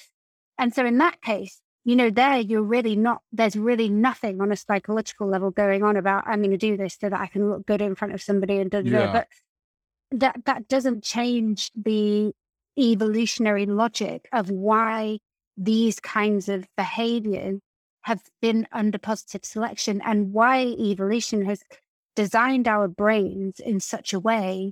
[0.59, 4.51] and so in that case, you know, there you're really not, there's really nothing on
[4.51, 7.49] a psychological level going on about, I'm going to do this so that I can
[7.49, 9.11] look good in front of somebody and yeah.
[9.13, 9.27] But
[10.11, 12.33] that, that doesn't change the
[12.77, 15.19] evolutionary logic of why
[15.55, 17.59] these kinds of behaviors
[18.01, 21.61] have been under positive selection and why evolution has
[22.15, 24.71] designed our brains in such a way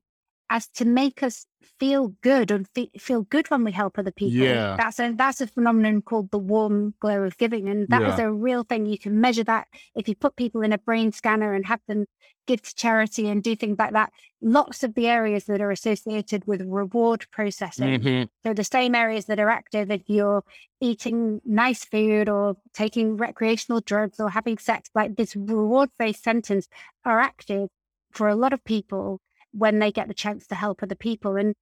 [0.54, 1.48] as to make us
[1.80, 4.38] feel good and fe- feel good when we help other people.
[4.38, 4.76] Yeah.
[4.78, 7.68] That's a that's a phenomenon called the warm glow of giving.
[7.68, 8.14] And that yeah.
[8.14, 8.86] is a real thing.
[8.86, 12.06] You can measure that if you put people in a brain scanner and have them
[12.46, 14.12] give to charity and do things like that.
[14.42, 18.02] Lots of the areas that are associated with reward processing.
[18.02, 18.24] Mm-hmm.
[18.46, 20.44] So the same areas that are active if you're
[20.80, 26.68] eating nice food or taking recreational drugs or having sex, like this reward-based sentence
[27.06, 27.70] are active
[28.12, 29.20] for a lot of people
[29.54, 31.36] when they get the chance to help other people.
[31.36, 31.56] And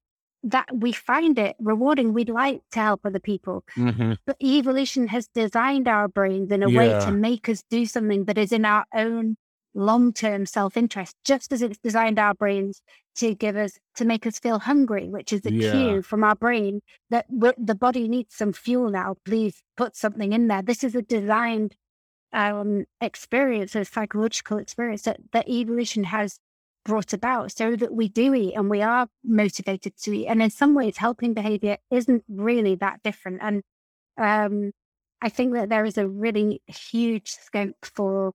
[0.43, 2.13] that we find it rewarding.
[2.13, 3.63] We'd like to help other people.
[3.77, 4.13] Mm-hmm.
[4.25, 6.77] But evolution has designed our brains in a yeah.
[6.77, 9.37] way to make us do something that is in our own
[9.73, 12.81] long term self interest, just as it's designed our brains
[13.15, 15.71] to give us, to make us feel hungry, which is a yeah.
[15.71, 19.15] cue from our brain that the body needs some fuel now.
[19.25, 20.61] Please put something in there.
[20.61, 21.75] This is a designed
[22.33, 26.39] um, experience, a psychological experience that, that evolution has
[26.83, 30.27] brought about so that we do eat and we are motivated to eat.
[30.27, 33.39] And in some ways, helping behavior isn't really that different.
[33.41, 33.63] And
[34.17, 34.71] um,
[35.21, 38.33] I think that there is a really huge scope for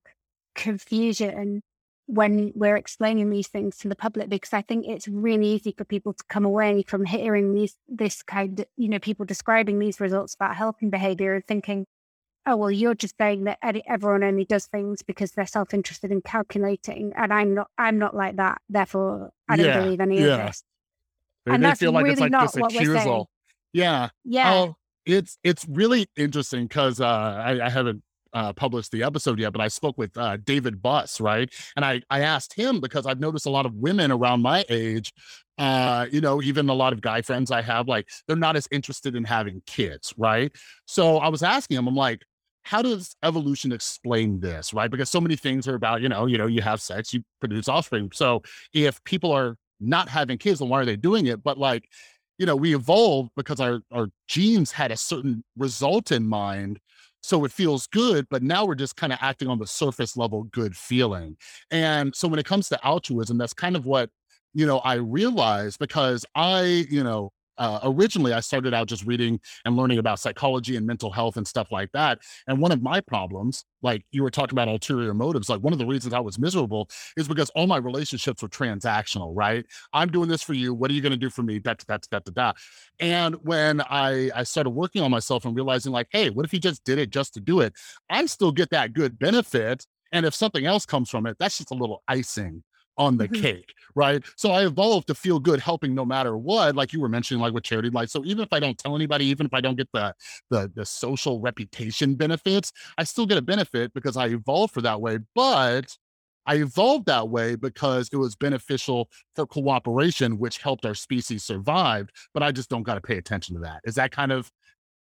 [0.55, 1.61] confusion
[2.07, 5.83] when we're explaining these things to the public because I think it's really easy for
[5.83, 9.99] people to come away from hearing these this kind of you know people describing these
[9.99, 11.85] results about helping behavior and thinking,
[12.47, 16.21] oh well, you're just saying that everyone only does things because they're self interested in
[16.21, 18.61] calculating, and I'm not I'm not like that.
[18.69, 20.37] Therefore, I don't Yeah, believe any yeah.
[20.37, 20.63] of this.
[21.45, 23.07] They, And they that's feel like it's really like not this what we're saying.
[23.07, 23.25] accusal.
[23.73, 24.09] Yeah.
[24.25, 24.75] Yeah, Oh,
[25.05, 29.61] it's it's really interesting because uh, I, I haven't uh, published the episode yet, but
[29.61, 31.49] I spoke with uh, David Buss, right?
[31.75, 35.13] And I I asked him because I've noticed a lot of women around my age,
[35.57, 38.67] uh, you know, even a lot of guy friends I have, like they're not as
[38.71, 40.51] interested in having kids, right?
[40.85, 42.23] So I was asking him, I'm like,
[42.67, 44.91] how does evolution explain this, right?
[44.91, 47.67] Because so many things are about, you know, you know, you have sex, you produce
[47.67, 48.11] offspring.
[48.13, 48.43] So
[48.73, 51.43] if people are not having kids, then why are they doing it?
[51.43, 51.87] But like
[52.37, 56.79] you know, we evolved because our our genes had a certain result in mind.
[57.23, 60.43] So it feels good, but now we're just kind of acting on the surface level
[60.43, 61.35] good feeling.
[61.71, 64.09] And so when it comes to altruism, that's kind of what,
[64.53, 69.39] you know, I realized because I, you know, uh, originally I started out just reading
[69.65, 72.19] and learning about psychology and mental health and stuff like that.
[72.47, 75.79] And one of my problems, like you were talking about ulterior motives, like one of
[75.79, 79.65] the reasons I was miserable is because all my relationships were transactional, right?
[79.93, 80.73] I'm doing this for you.
[80.73, 81.59] What are you going to do for me?
[81.59, 82.53] Da, da, da, da, da.
[82.99, 86.59] And when I, I started working on myself and realizing, like, hey, what if you
[86.59, 87.73] just did it just to do it?
[88.09, 89.85] I still get that good benefit.
[90.11, 92.63] And if something else comes from it, that's just a little icing
[92.97, 93.41] on the Mhm.
[93.41, 94.23] cake, right?
[94.35, 97.53] So I evolved to feel good helping no matter what, like you were mentioning, like
[97.53, 99.89] with charity, like so even if I don't tell anybody, even if I don't get
[99.93, 100.13] the
[100.49, 105.01] the the social reputation benefits, I still get a benefit because I evolved for that
[105.01, 105.19] way.
[105.35, 105.95] But
[106.45, 112.09] I evolved that way because it was beneficial for cooperation, which helped our species survive.
[112.33, 113.81] But I just don't got to pay attention to that.
[113.83, 114.49] Is that kind of,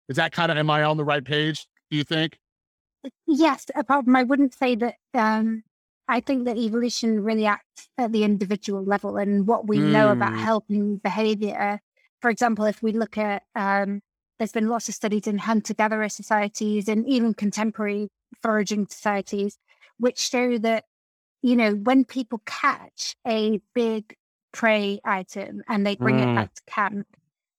[0.09, 1.67] is that kind of, am I on the right page?
[1.91, 2.39] Do you think?
[3.27, 3.67] yes.
[3.75, 4.17] A problem.
[4.17, 4.97] I wouldn't say that.
[5.15, 5.65] Um,
[6.13, 10.35] I think that evolution really acts at the individual level, and what we know about
[10.35, 10.45] Mm.
[10.51, 11.81] helping behavior.
[12.21, 13.91] For example, if we look at, um,
[14.39, 18.09] there's been lots of studies in hunter-gatherer societies and even contemporary
[18.43, 19.57] foraging societies,
[19.99, 20.85] which show that
[21.49, 24.15] you know when people catch a big
[24.53, 26.25] prey item and they bring Mm.
[26.29, 27.07] it back to camp,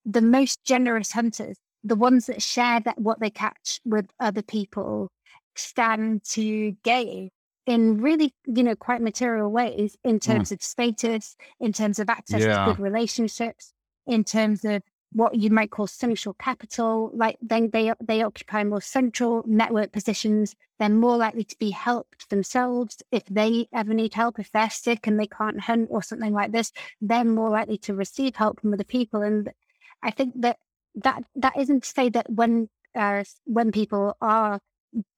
[0.06, 5.10] the most generous hunters, the ones that share that what they catch with other people,
[5.56, 7.32] stand to gain
[7.66, 12.41] in really, you know, quite material ways in terms of status, in terms of access
[12.41, 12.66] Yeah.
[12.66, 13.74] to good relationships,
[14.05, 17.11] in terms of what you might call social capital.
[17.14, 20.55] Like then they they occupy more central network positions.
[20.80, 24.39] They're more likely to be helped themselves if they ever need help.
[24.39, 27.93] If they're sick and they can't hunt or something like this, they're more likely to
[27.93, 29.22] receive help from other people.
[29.22, 29.51] And
[30.01, 30.57] I think that
[30.95, 34.59] that that isn't to say that when uh, when people are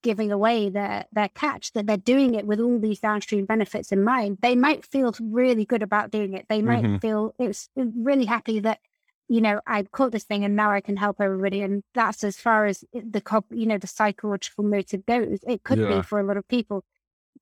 [0.03, 4.03] giving away their their catch that they're doing it with all these downstream benefits in
[4.03, 7.01] mind they might feel really good about doing it they might Mhm.
[7.01, 8.79] feel it's really happy that
[9.27, 12.37] you know i caught this thing and now i can help everybody and that's as
[12.37, 13.21] far as the
[13.51, 15.97] you know the psychological motive goes it could Yeah.
[15.97, 16.83] be for a lot of people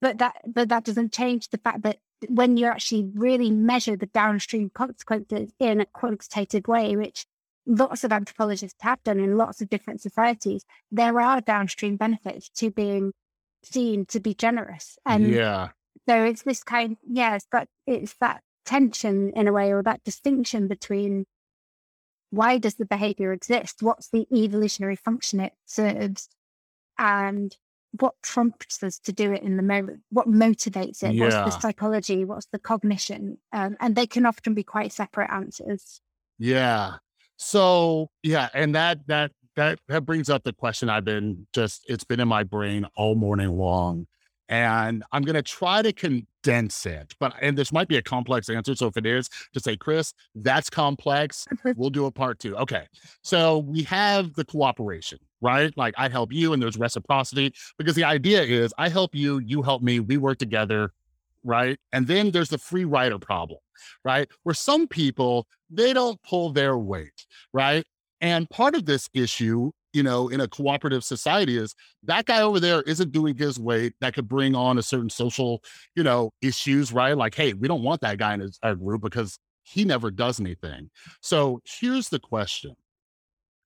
[0.02, 4.06] but that but that doesn't change the fact that when you actually really measure the
[4.08, 7.26] downstream consequences in a quantitative way which
[7.66, 12.70] lots of anthropologists have done in lots of different societies there are downstream benefits to
[12.72, 13.14] being
[13.64, 15.70] seen to be generous and yeah.
[16.08, 20.04] so it's this kind yeah it's that it's that tension in a way or that
[20.04, 21.26] distinction between
[22.34, 23.84] why does the behavior exist?
[23.84, 26.30] What's the evolutionary function it serves?
[26.98, 27.56] And
[28.00, 30.00] what prompts us to do it in the moment?
[30.10, 31.20] What motivates it?
[31.20, 32.26] What's the psychology?
[32.26, 33.38] What's the cognition?
[33.52, 36.02] Um, and they can often be quite separate answers.
[36.40, 36.96] Yeah.
[37.38, 42.04] So yeah, and that that that that brings up the question I've been just it's
[42.04, 44.08] been in my brain all morning long.
[44.50, 48.76] And I'm gonna try to condense it, but and this might be a complex answer.
[48.76, 51.48] So if it is, just say, Chris, that's complex.
[51.76, 52.56] We'll do a part two.
[52.58, 52.86] Okay.
[53.24, 55.76] So we have the cooperation, right?
[55.78, 59.62] Like I help you and there's reciprocity because the idea is I help you, you
[59.62, 60.92] help me, we work together,
[61.44, 61.78] right?
[61.92, 63.60] And then there's the free rider problem,
[64.04, 64.28] right?
[64.44, 67.86] Where some people, they don't pull their weight, right?
[68.22, 72.60] And part of this issue, you know, in a cooperative society is that guy over
[72.60, 75.62] there isn't doing his weight that could bring on a certain social,
[75.96, 77.18] you know, issues, right?
[77.18, 80.40] Like, hey, we don't want that guy in our uh, group because he never does
[80.40, 80.90] anything.
[81.22, 82.76] So here's the question.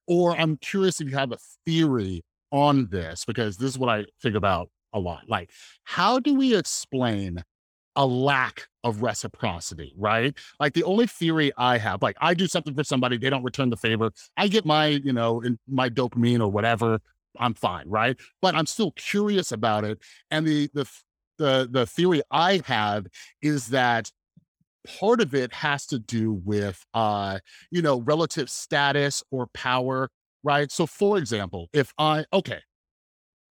[0.08, 4.06] Or I'm curious if you have a theory on this, because this is what I
[4.22, 5.24] think about a lot.
[5.28, 5.52] Like,
[5.84, 7.44] how do we explain
[7.98, 10.38] a lack of reciprocity, right?
[10.60, 13.70] Like the only theory I have, like I do something for somebody, they don't return
[13.70, 14.12] the favor.
[14.38, 17.00] I get my, you know, in my dopamine or whatever.
[17.40, 18.16] I'm fine, right?
[18.42, 20.00] But I'm still curious about it.
[20.32, 20.88] And the the
[21.38, 23.08] the the theory I have
[23.42, 24.12] is that
[25.00, 27.40] part of it has to do with uh
[27.72, 30.10] you know relative status or power
[30.44, 32.60] right so for example if i okay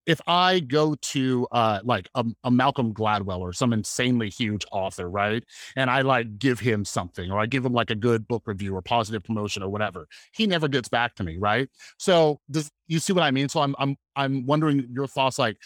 [0.05, 5.09] if I go to uh like a, a, Malcolm Gladwell or some insanely huge author,
[5.09, 5.43] right,
[5.75, 8.75] and I like give him something or I give him like a good book review
[8.75, 11.69] or positive promotion or whatever, he never gets back to me, right?
[11.97, 13.49] So does you see what I mean?
[13.49, 15.57] So I'm I'm I'm wondering your thoughts, like,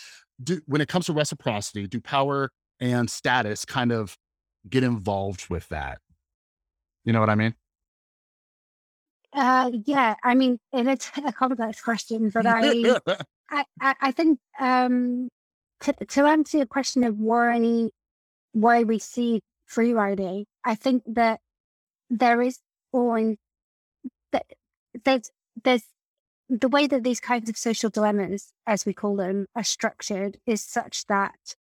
[0.44, 4.18] do when it comes to reciprocity, do power and status kind of
[4.70, 6.00] get involved with that?
[7.06, 7.56] You know what I mean?
[9.34, 13.04] Uh, yeah, I mean, and it's a complex question, but I
[13.50, 15.30] I, I, think um,
[15.82, 17.90] to, to answer your question of why
[18.54, 21.40] why we see free riding, I think that
[22.10, 22.60] there is
[22.92, 23.38] always
[24.32, 24.46] that
[25.04, 25.32] there's
[25.64, 25.84] there's
[26.50, 30.64] the way that these kinds of social dilemmas, as we call them, are structured is
[30.64, 31.56] such that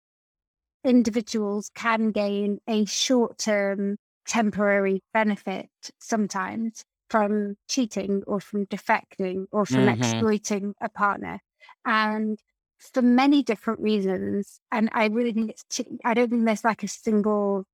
[0.84, 3.96] individuals can gain a short term
[4.26, 10.02] temporary benefit sometimes from cheating or from defecting or from mm-hmm.
[10.02, 11.40] exploiting a partner.
[11.84, 12.38] And
[12.78, 16.88] for many different reasons, and I really think it's, I don't think there's like a
[16.88, 17.64] single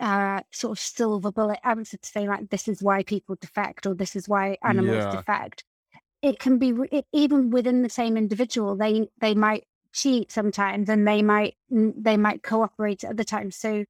[0.00, 3.94] uh, sort of silver bullet answer to say like this is why people defect or
[3.94, 5.10] this is why animals yeah.
[5.10, 5.64] defect.
[6.22, 8.76] It can be it, even within the same individual.
[8.76, 13.56] They they might cheat sometimes, and they might they might cooperate at other times.
[13.56, 13.84] So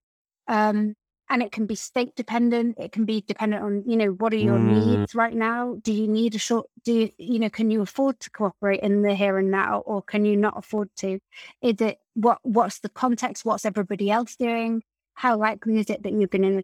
[0.48, 0.94] um,
[1.34, 4.36] and it can be state dependent it can be dependent on you know what are
[4.36, 4.86] your mm.
[4.86, 5.76] needs right now?
[5.82, 9.02] Do you need a short do you, you know can you afford to cooperate in
[9.02, 11.18] the here and now or can you not afford to?
[11.60, 13.44] Is it what what's the context?
[13.44, 14.84] What's everybody else doing?
[15.14, 16.62] How likely is it that you're going to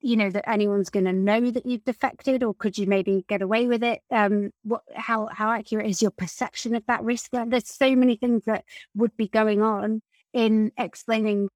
[0.00, 3.40] you know that anyone's going to know that you've defected or could you maybe get
[3.40, 4.00] away with it?
[4.10, 7.30] Um what how how accurate is your perception of that risk?
[7.32, 10.02] There's so many things that would be going on
[10.34, 11.48] in explaining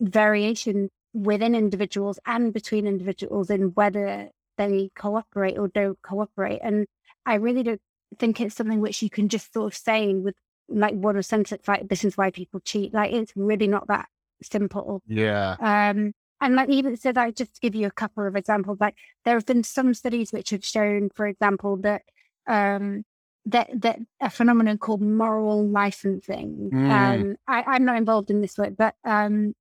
[0.00, 6.60] variation within individuals and between individuals in whether they cooperate or don't cooperate.
[6.62, 6.86] And
[7.26, 7.80] I really don't
[8.18, 10.34] think it's something which you can just sort of say with
[10.68, 12.94] like one sentence like this is why people cheat.
[12.94, 14.08] Like it's really not that
[14.42, 15.02] simple.
[15.06, 15.56] Yeah.
[15.60, 18.78] Um and like even said I just give you a couple of examples.
[18.80, 22.02] Like there have been some studies which have shown, for example, that
[22.46, 23.04] um
[23.46, 26.70] that that a phenomenon called moral licensing.
[26.72, 26.90] Mm.
[26.90, 29.54] Um I, I'm not involved in this work, but um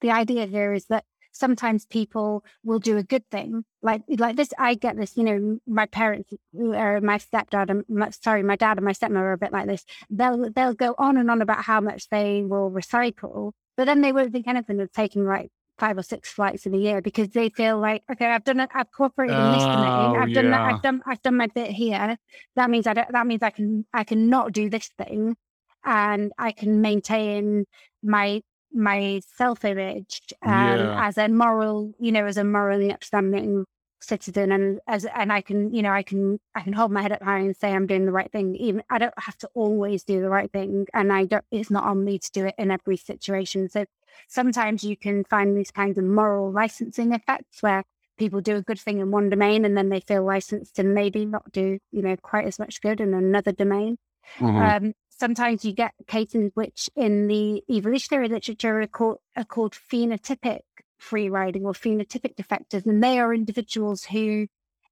[0.00, 3.64] the idea here is that sometimes people will do a good thing.
[3.82, 8.10] Like like this i get this you know my parents or my stepdad and my,
[8.10, 9.84] sorry my dad and my stepmother are a bit like this.
[10.10, 14.12] They'll they'll go on and on about how much they will recycle but then they
[14.12, 17.48] won't think anything of taking like five or six flights in a year because they
[17.48, 20.60] feel like okay i've done it i've cooperated in this domain oh, i've done that
[20.60, 22.18] i've done i've done my bit here.
[22.56, 25.36] That means i don't that means i can i can not do this thing
[25.84, 27.64] and i can maintain
[28.02, 28.42] my
[28.72, 31.06] my self image um, yeah.
[31.06, 33.64] as a moral, you know, as a morally upstanding
[34.00, 37.12] citizen and as and I can, you know, I can I can hold my head
[37.12, 38.54] up high and say I'm doing the right thing.
[38.56, 41.84] Even I don't have to always do the right thing and I don't it's not
[41.84, 43.68] on me to do it in every situation.
[43.68, 43.86] So
[44.28, 47.84] sometimes you can find these kinds of moral licensing effects where
[48.18, 51.24] people do a good thing in one domain and then they feel licensed to maybe
[51.24, 53.96] not do, you know, quite as much good in another domain.
[54.38, 54.86] Mm-hmm.
[54.86, 60.60] Um, sometimes you get cases which in the evolutionary literature are called, are called phenotypic
[60.98, 62.86] free riding or phenotypic defectors.
[62.86, 64.46] And they are individuals who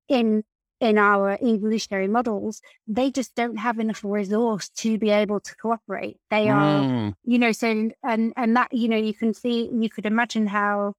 [0.09, 0.45] in
[0.79, 6.19] in our evolutionary models, they just don't have enough resource to be able to cooperate.
[6.29, 7.15] They are, mm.
[7.25, 10.93] you know, so and and that, you know, you can see you could imagine how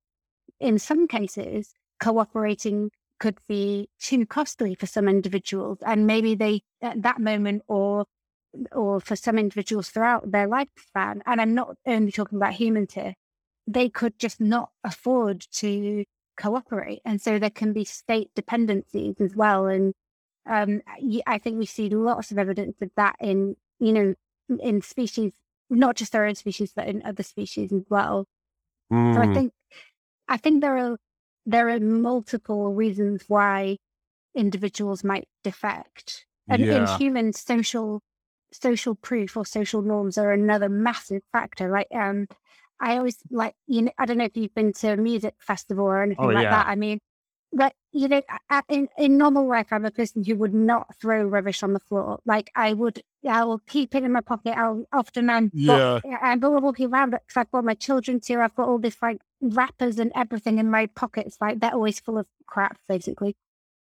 [0.60, 7.02] in some cases cooperating could be too costly for some individuals and maybe they at
[7.02, 8.06] that moment or
[8.72, 13.14] or for some individuals throughout their lifespan, and I'm not only talking about humans here,
[13.68, 16.06] they could just not afford to
[16.38, 17.02] cooperate.
[17.04, 19.66] And so there can be state dependencies as well.
[19.66, 19.94] And
[20.50, 20.82] um,
[21.26, 24.14] I think we see lots of evidence of that in, you know,
[24.60, 25.34] in species,
[25.70, 28.26] not just our own species, but in other species as well.
[28.92, 29.16] Mm.
[29.16, 29.34] So I mm.
[29.34, 29.54] think,
[30.30, 30.98] I think there are,
[31.46, 33.78] there are multiple reasons why
[34.36, 36.26] individuals might defect.
[36.48, 36.94] And yeah.
[36.94, 38.02] in human social
[38.52, 41.70] social proof or social norms are another massive factor.
[41.70, 42.28] Like, um,
[42.80, 45.86] I always like, you know, I don't know if you've been to a music festival
[45.86, 46.52] or anything oh, like yeah.
[46.52, 46.68] that.
[46.68, 47.00] I mean,
[47.54, 48.22] but you know,
[48.70, 52.20] in, in normal life, I'm a person who would not throw rubbish on the floor.
[52.26, 54.58] Like I would, I will keep it in my pocket.
[54.58, 56.00] I'll often, I'm, yeah.
[56.22, 58.40] I'm walking around because I've got my children too.
[58.40, 61.38] I've got all this like wrappers and everything in my pockets.
[61.42, 63.36] Like they're always full of crap, basically.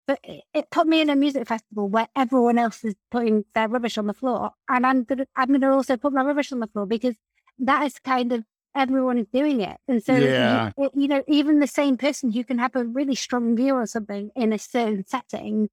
[0.07, 3.97] But it, put me in a music festival where everyone else is putting their rubbish
[3.97, 6.85] on the floor, and I'm gonna I'm gonna also put my rubbish on the floor
[6.85, 7.15] because
[7.59, 8.43] that is kind of
[8.75, 9.77] everyone is doing it.
[9.87, 10.71] And so, Yeah.
[10.77, 13.87] you, you know, even the same person who can have a really strong view on
[13.87, 15.69] something in a certain setting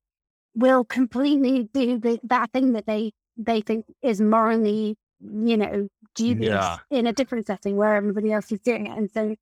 [0.55, 6.49] will completely do the, that thing that they they think is morally, you know, dubious
[6.49, 6.79] Yeah.
[6.91, 8.97] in a different setting where everybody else is doing it.
[8.97, 9.37] And so,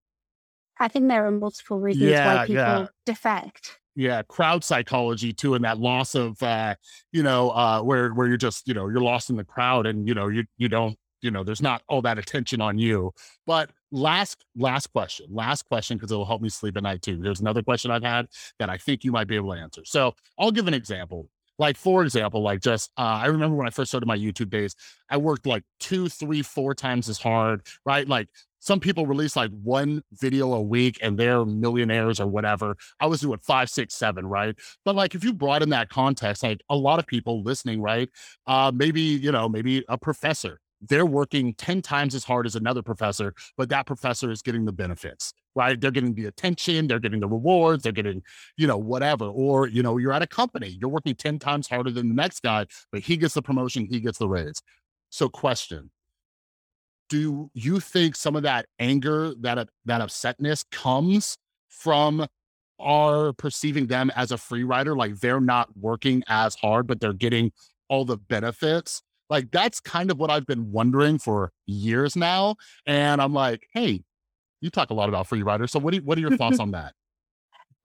[0.78, 3.79] I think there are multiple reasons Yeah, why people defect.
[3.96, 6.74] Yeah crowd psychology too and that loss of uh
[7.12, 10.06] you know uh where where you're just you know you're lost in the crowd and
[10.06, 13.12] you know you you don't you know there's not all that attention on you.
[13.46, 17.16] But last last question last question because it'll help me sleep at night too.
[17.16, 18.26] There's another question i've had
[18.60, 19.82] that i think you might be able to answer.
[19.84, 21.28] So i'll give an example.
[21.58, 24.74] Like for example like just uh, i remember when i first started my youtube days
[25.10, 28.08] i worked like two three four times as hard right?
[28.08, 28.28] Like
[28.60, 32.76] some people release like one video a week and they're millionaires or whatever.
[33.00, 34.54] I was doing five, six, seven, right?
[34.84, 38.08] But like if you broaden that context, like a lot of people listening, right?
[38.46, 42.82] Uh, maybe, you know, maybe a professor, they're working 10 times as hard as another
[42.82, 45.78] professor, but that professor is getting the benefits, right?
[45.78, 48.22] They're getting the attention, they're getting the rewards, they're getting,
[48.56, 49.26] you know, whatever.
[49.26, 52.42] Or, you know, you're at a company, you're working 10 times harder than the next
[52.42, 54.62] guy, but he gets the promotion, he gets the raise.
[55.10, 55.90] So, question
[57.10, 61.36] do you think some of that anger, that that upsetness comes
[61.68, 62.26] from
[62.78, 67.12] our perceiving them as a free rider, like they're not working as hard, but they're
[67.12, 67.52] getting
[67.88, 69.02] all the benefits?
[69.28, 72.56] Like that's kind of what I've been wondering for years now,
[72.86, 74.02] and I'm like, hey,
[74.60, 76.70] you talk a lot about free riders, so what do what are your thoughts on
[76.70, 76.94] that?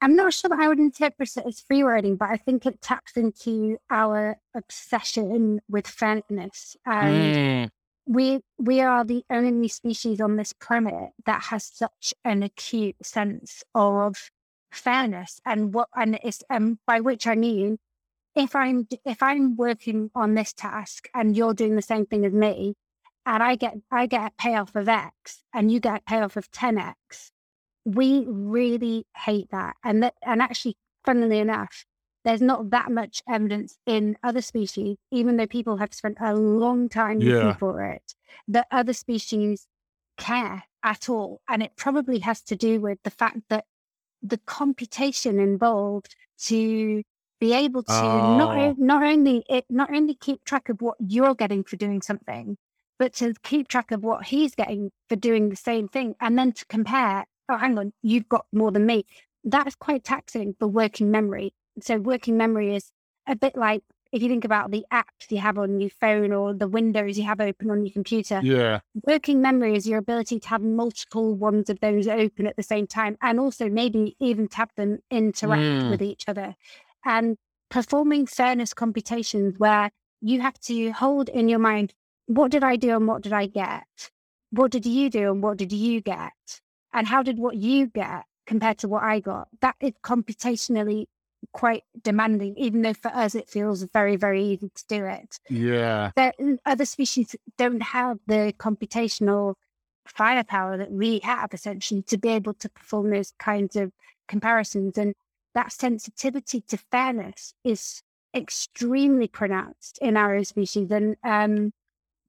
[0.01, 2.81] I'm not sure that I would interpret it as free riding, but I think it
[2.81, 6.75] taps into our obsession with fairness.
[6.85, 7.69] And Mm,
[8.05, 13.63] we we are the only species on this planet that has such an acute sense
[13.73, 14.29] of
[14.71, 17.77] fairness and what and it's um by which I mean
[18.35, 22.33] if I'm if I'm working on this task and you're doing the same thing as
[22.33, 22.75] me
[23.25, 26.51] and I get I get a payoff of X and you get a payoff of
[26.51, 27.31] 10X,
[27.85, 29.75] we really hate that.
[29.83, 31.85] And that and actually funnily enough,
[32.25, 36.89] there's not that much evidence in other species, even though people have spent a long
[36.89, 38.13] time looking for it,
[38.49, 39.67] that other species
[40.17, 41.39] care at all.
[41.47, 43.65] And it probably has to do with the fact that
[44.23, 46.15] the computation involved
[46.45, 47.03] to
[47.39, 47.93] be able to
[48.39, 48.61] not, Oh.
[48.61, 52.57] o- not only it not only keep track of what you're getting for doing something,
[52.97, 56.53] but to keep track of what he's getting for doing the same thing, and then
[56.53, 57.25] to compare.
[57.49, 59.05] Oh, hang on, you've got more than me.
[59.43, 61.53] That's quite taxing for working memory.
[61.81, 62.91] So working memory is
[63.27, 66.53] a bit like if you think about the apps you have on your phone or
[66.53, 70.47] the windows you have open on your computer yeah, working memory is your ability to
[70.47, 74.57] have multiple ones of those open at the same time and also maybe even to
[74.57, 75.89] have them interact Mm.
[75.89, 76.55] with each other.
[77.03, 77.37] And
[77.69, 81.93] performing fairness computations where you have to hold in your mind
[82.27, 84.11] what did i do and what did i get?
[84.51, 86.61] What did you do and what did you get?
[86.93, 89.49] And how did what you get compared to what i got?
[89.61, 91.05] That is computationally
[91.53, 95.39] quite demanding even though for us it feels very very easy to do it.
[95.49, 96.11] Yeah,
[96.65, 99.55] other species don't have the computational
[100.07, 103.91] firepower that we have essentially to be able to perform those kinds of
[104.27, 105.13] comparisons and
[105.53, 108.01] that sensitivity to fairness is
[108.35, 111.71] extremely pronounced in our species and um,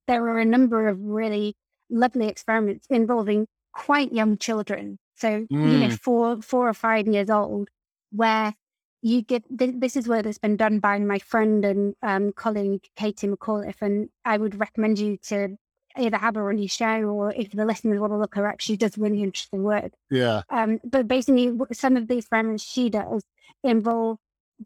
[0.07, 1.55] there are a number of really
[1.89, 4.97] lovely experiments involving quite young children.
[5.15, 5.99] So you know Mm.
[5.99, 7.69] four four or five years old
[8.11, 8.53] where
[9.01, 12.87] you get th- this is where that's been done by my friend and um, colleague
[12.95, 15.57] Katie McAuliffe, and I would recommend you to
[15.97, 18.59] either have her on your show or if the listeners want to look her up,
[18.59, 19.91] she does really interesting work.
[20.09, 23.23] yeah, Um, but basically, some of these experiments she does
[23.63, 24.17] involve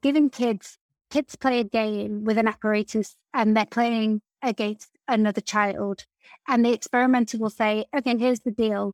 [0.01, 0.77] giving kids
[1.09, 6.05] kids play a game with an apparatus, and they're playing against another child,
[6.47, 8.93] and the experimenter will say, "Okay, here's the deal: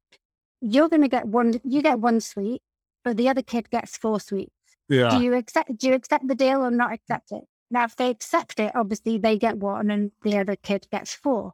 [0.60, 2.62] you're going to get one, you get one sweet,
[3.04, 4.52] but the other kid gets four sweets."
[4.90, 7.44] Yeah, do you accept do you accept the deal or not accept it?
[7.70, 11.54] Now if they accept it obviously they get one and the other kid gets four.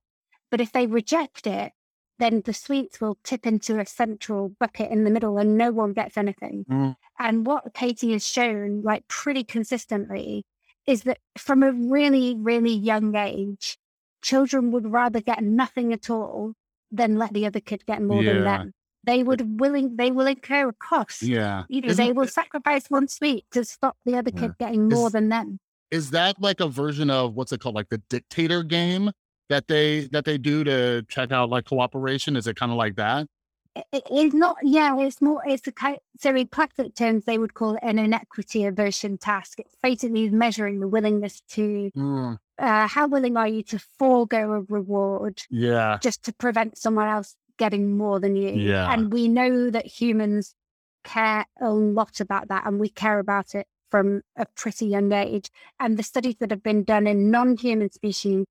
[0.51, 1.73] But if they reject it
[2.19, 5.93] then the sweets will tip into a central bucket in the middle and no one
[5.93, 6.65] gets anything.
[6.69, 6.95] Mm.
[7.19, 10.45] and what katie has shown like pretty consistently
[10.86, 13.77] is that from a really really young age
[14.21, 16.53] children would rather get nothing at all
[16.91, 18.73] than let the other kid get more than them
[19.05, 21.63] they would willing they will incur a cost yeah.
[21.69, 25.07] you know, Isn't they will sacrifice one sweet to stop the other kid getting more
[25.07, 25.59] Is- than them.
[25.91, 29.11] is that like a version of what's it called like the dictator game
[29.49, 32.95] that they that they do to check out like cooperation is it kind of like
[32.95, 33.27] that
[33.75, 37.39] It- it- it's not, yeah, it's more, it's a kind, so in classic terms, they
[37.39, 39.59] would call it an inequity aversion task.
[39.59, 44.61] It's basically measuring the willingness to, Mm, uh, how willing are you to forego a
[44.77, 48.49] reward yeah just to prevent someone else getting more than you.
[48.49, 48.91] Yeah.
[48.91, 50.55] And we know that humans
[51.03, 55.49] care a lot about that and we care about it from a pretty young age.
[55.79, 58.45] And the studies that have been done in non human species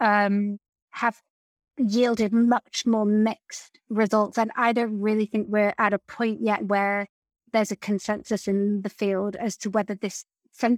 [0.00, 0.58] um,
[0.90, 1.20] have
[1.76, 4.38] yielded much more mixed results.
[4.38, 7.06] And I don't really think we're at a point yet where
[7.52, 10.24] there's a consensus in the field as to whether this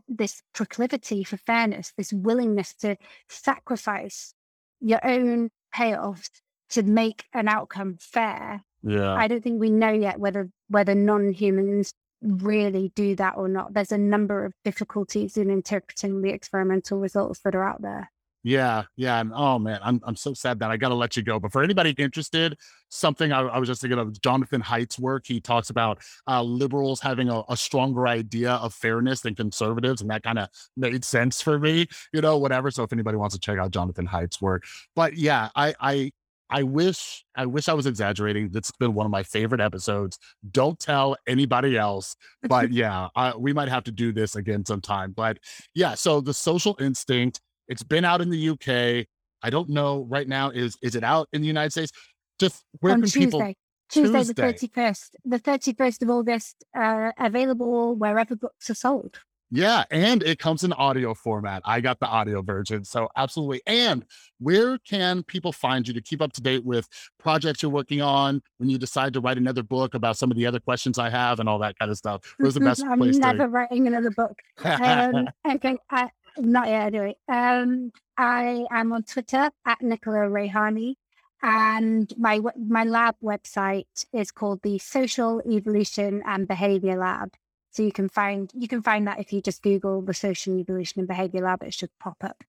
[0.08, 2.96] this proclivity for fairness, this willingness to
[3.28, 4.34] sacrifice
[4.80, 6.40] your own payoffs
[6.70, 8.62] to make an outcome fair.
[8.82, 9.14] Yeah.
[9.14, 11.92] I don't think we know yet whether whether non-humans
[12.22, 13.74] really do that or not.
[13.74, 18.10] There's a number of difficulties in interpreting the experimental results that are out there.
[18.42, 19.20] Yeah, yeah.
[19.20, 21.38] And oh man, I'm I'm so sad that I gotta let you go.
[21.38, 22.56] But for anybody interested,
[22.88, 25.26] something I, I was just thinking of Jonathan Haidt's work.
[25.26, 30.10] He talks about uh, liberals having a, a, stronger idea of fairness than conservatives, and
[30.10, 32.70] that kind of made sense for me, you know, whatever.
[32.70, 34.64] So if anybody wants to check out Jonathan Haidt's work,
[34.96, 36.12] but yeah, I I
[36.50, 38.50] I wish I wish I was exaggerating.
[38.50, 40.18] That's been one of my favorite episodes.
[40.50, 42.16] Don't tell anybody else.
[42.42, 45.12] But yeah, I, we might have to do this again sometime.
[45.12, 45.38] But
[45.74, 47.40] yeah, so the social instinct
[47.70, 49.06] it's been out in the UK.
[49.42, 50.50] I don't know right now.
[50.50, 51.92] Is is it out in the United States?
[52.38, 53.26] Just where On can Tuesday.
[53.26, 53.54] people?
[53.88, 54.32] Tuesday, Tuesday.
[54.32, 59.20] the thirty first, the thirty first of August, uh, available wherever books are sold.
[59.52, 61.62] Yeah, and it comes in audio format.
[61.64, 63.60] I got the audio version, so absolutely.
[63.66, 64.04] And
[64.38, 66.88] where can people find you to keep up to date with
[67.18, 70.46] projects you're working on when you decide to write another book about some of the
[70.46, 72.22] other questions I have and all that kind of stuff?
[72.38, 73.48] Where's the best I'm place never to?
[73.48, 74.38] writing another book.
[74.64, 77.16] Um, okay, I, not yet anyway.
[77.28, 80.94] Um, I am on Twitter at Nichola Raihani,
[81.42, 87.30] and my my lab website is called the Social Evolution and Behavior Lab.
[87.72, 91.00] So you can find you can find that if you just Google the Social Evolution
[91.00, 92.42] and Behavior Lab, it should pop up.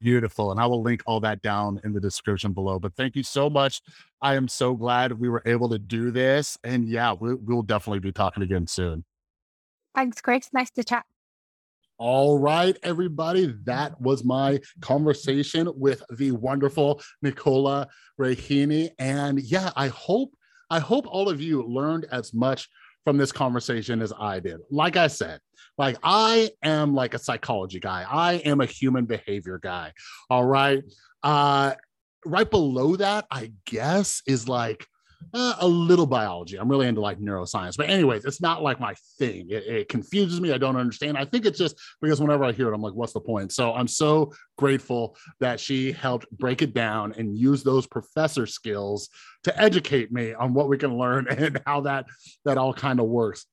[0.00, 0.50] Beautiful.
[0.50, 2.78] And I will link all that down in the description below.
[2.78, 3.80] But thank you so much.
[4.20, 6.58] I am so glad we were able to do this.
[6.62, 9.04] And yeah, we, we'll definitely be talking again soon.
[9.94, 10.50] Thanks, Chris.
[10.52, 11.06] Nice to chat.
[11.96, 13.54] All right, everybody.
[13.64, 17.86] That was my conversation with the wonderful Nichola
[18.20, 18.90] Raihani.
[18.98, 20.34] And yeah, I hope,
[20.68, 22.68] I hope all of you learned as much
[23.04, 24.60] from this conversation as I did.
[24.70, 25.40] Like I said,
[25.78, 28.06] like I am like a psychology guy.
[28.08, 29.92] I am a human behavior guy.
[30.30, 30.82] All right.
[31.22, 31.74] Uh
[32.24, 34.86] right below that, I guess, is like
[35.32, 36.56] uh, a little biology.
[36.56, 39.46] I'm really into like neuroscience, but anyways, it's not like my thing.
[39.50, 40.52] It, it, confuses me.
[40.52, 41.16] I don't understand.
[41.16, 43.52] I think it's just because whenever I hear it, I'm like, what's the point?
[43.52, 49.08] So I'm so grateful that she helped break it down and use those professor skills
[49.44, 52.06] to educate me on what we can learn and how that
[52.44, 53.46] that all kind of works.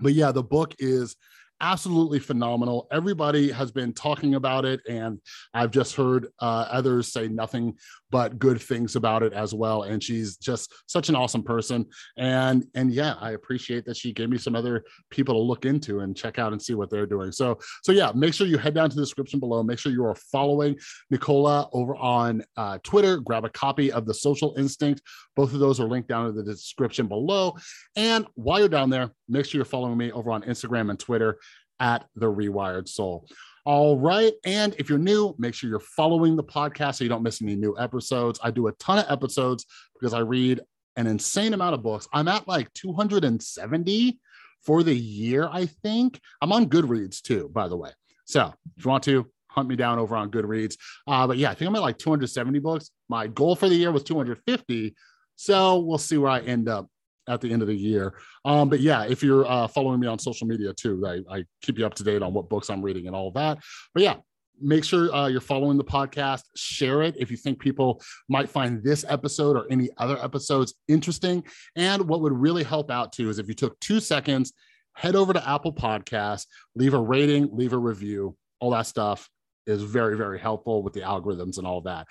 [0.00, 1.16] But yeah, the book is
[1.60, 2.86] absolutely phenomenal.
[2.90, 5.20] Everybody has been talking about it, and
[5.54, 7.76] I've just heard uh, others say nothing
[8.10, 9.82] but good things about it as well.
[9.82, 11.86] And she's just such an awesome person.
[12.16, 16.00] And and yeah, I appreciate that she gave me some other people to look into
[16.00, 17.32] and check out and see what they're doing.
[17.32, 19.62] So so yeah, make sure you head down to the description below.
[19.62, 20.76] Make sure you are following
[21.12, 23.18] Nichola over on uh, Twitter.
[23.18, 25.02] Grab a copy of the Social Instinct.
[25.36, 27.56] Both of those are linked down in the description below.
[27.96, 31.38] And while you're down there, make sure you're following me over on Instagram and Twitter
[31.80, 33.28] at the Rewired Soul.
[33.64, 34.32] All right.
[34.44, 37.54] And if you're new, make sure you're following the podcast so you don't miss any
[37.54, 38.40] new episodes.
[38.42, 40.60] I do a ton of episodes because I read
[40.96, 42.08] an insane amount of books.
[42.12, 44.18] I'm at like 270
[44.64, 46.20] for the year, I think.
[46.40, 47.90] I'm on Goodreads too, by the way.
[48.24, 50.76] So if you want to, hunt me down over on Goodreads.
[51.06, 52.90] Uh, but yeah, I think I'm at like 270 books.
[53.08, 54.94] My goal for the year was 250.
[55.36, 56.88] So we'll see where I end up
[57.28, 58.14] at the end of the year.
[58.44, 61.78] Um, but yeah, if you're uh, following me on social media too, I, I, keep
[61.78, 63.58] you up to date on what books I'm reading and all that.
[63.94, 64.16] But yeah,
[64.60, 66.42] make sure uh, you're following the podcast.
[66.56, 71.44] Share it if you think people might find this episode or any other episodes interesting.
[71.76, 74.52] And what would really help out too is if you took two seconds,
[74.94, 79.28] head over to Apple Podcasts, leave a rating, leave a review, all that stuff
[79.68, 82.06] is very, very helpful with the algorithms and all that.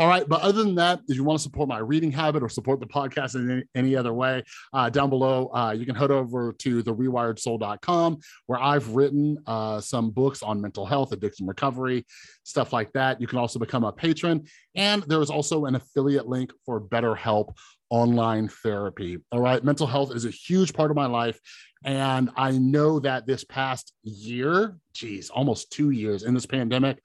[0.00, 0.28] All right.
[0.28, 2.86] But other than that, if you want to support my reading habit or support the
[2.86, 4.42] podcast in any, any other way,
[4.72, 9.80] uh, down below, uh, you can head over to the rewiredsoul.com where I've written uh,
[9.80, 12.04] some books on mental health, addiction recovery,
[12.42, 13.20] stuff like that.
[13.20, 14.44] You can also become a patron.
[14.74, 17.54] And there's also an affiliate link for BetterHelp
[17.94, 19.18] online therapy.
[19.30, 19.62] All right.
[19.62, 21.38] Mental health is a huge part of my life.
[21.84, 26.98] And I know that this past year, geez, almost two years in this pandemic,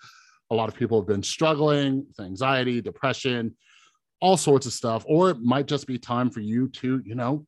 [0.50, 3.56] a lot of people have been struggling with anxiety, depression,
[4.20, 5.06] all sorts of stuff.
[5.08, 7.46] Or it might just be time for you to, you know,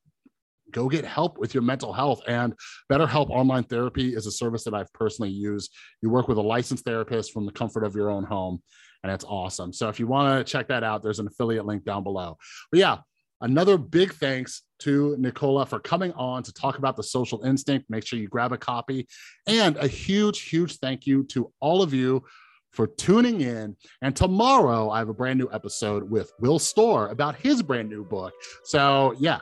[0.69, 2.21] go get help with your mental health.
[2.27, 2.53] And
[2.91, 5.73] BetterHelp Online Therapy is a service that I've personally used.
[6.03, 8.61] You work with a licensed therapist from the comfort of your own home,
[9.03, 9.73] and it's awesome.
[9.73, 12.37] So if you want to check that out, there's an affiliate link down below.
[12.71, 12.97] But yeah,
[13.41, 17.89] another big thanks to Nichola for coming on to talk about the social instinct.
[17.89, 19.07] Make sure you grab a copy.
[19.47, 22.23] And a huge, huge thank you to all of you
[22.71, 23.75] for tuning in.
[24.01, 28.03] And tomorrow, I have a brand new episode with Will Storr about his brand new
[28.03, 28.33] book.
[28.63, 29.39] So, yeah,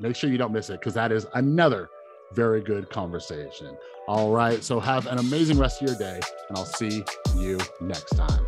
[0.00, 1.88] make sure you don't miss it because that is another
[2.34, 3.76] very good conversation.
[4.08, 4.62] All right.
[4.64, 7.04] So, have an amazing rest of your day, and I'll see
[7.36, 8.44] you next time.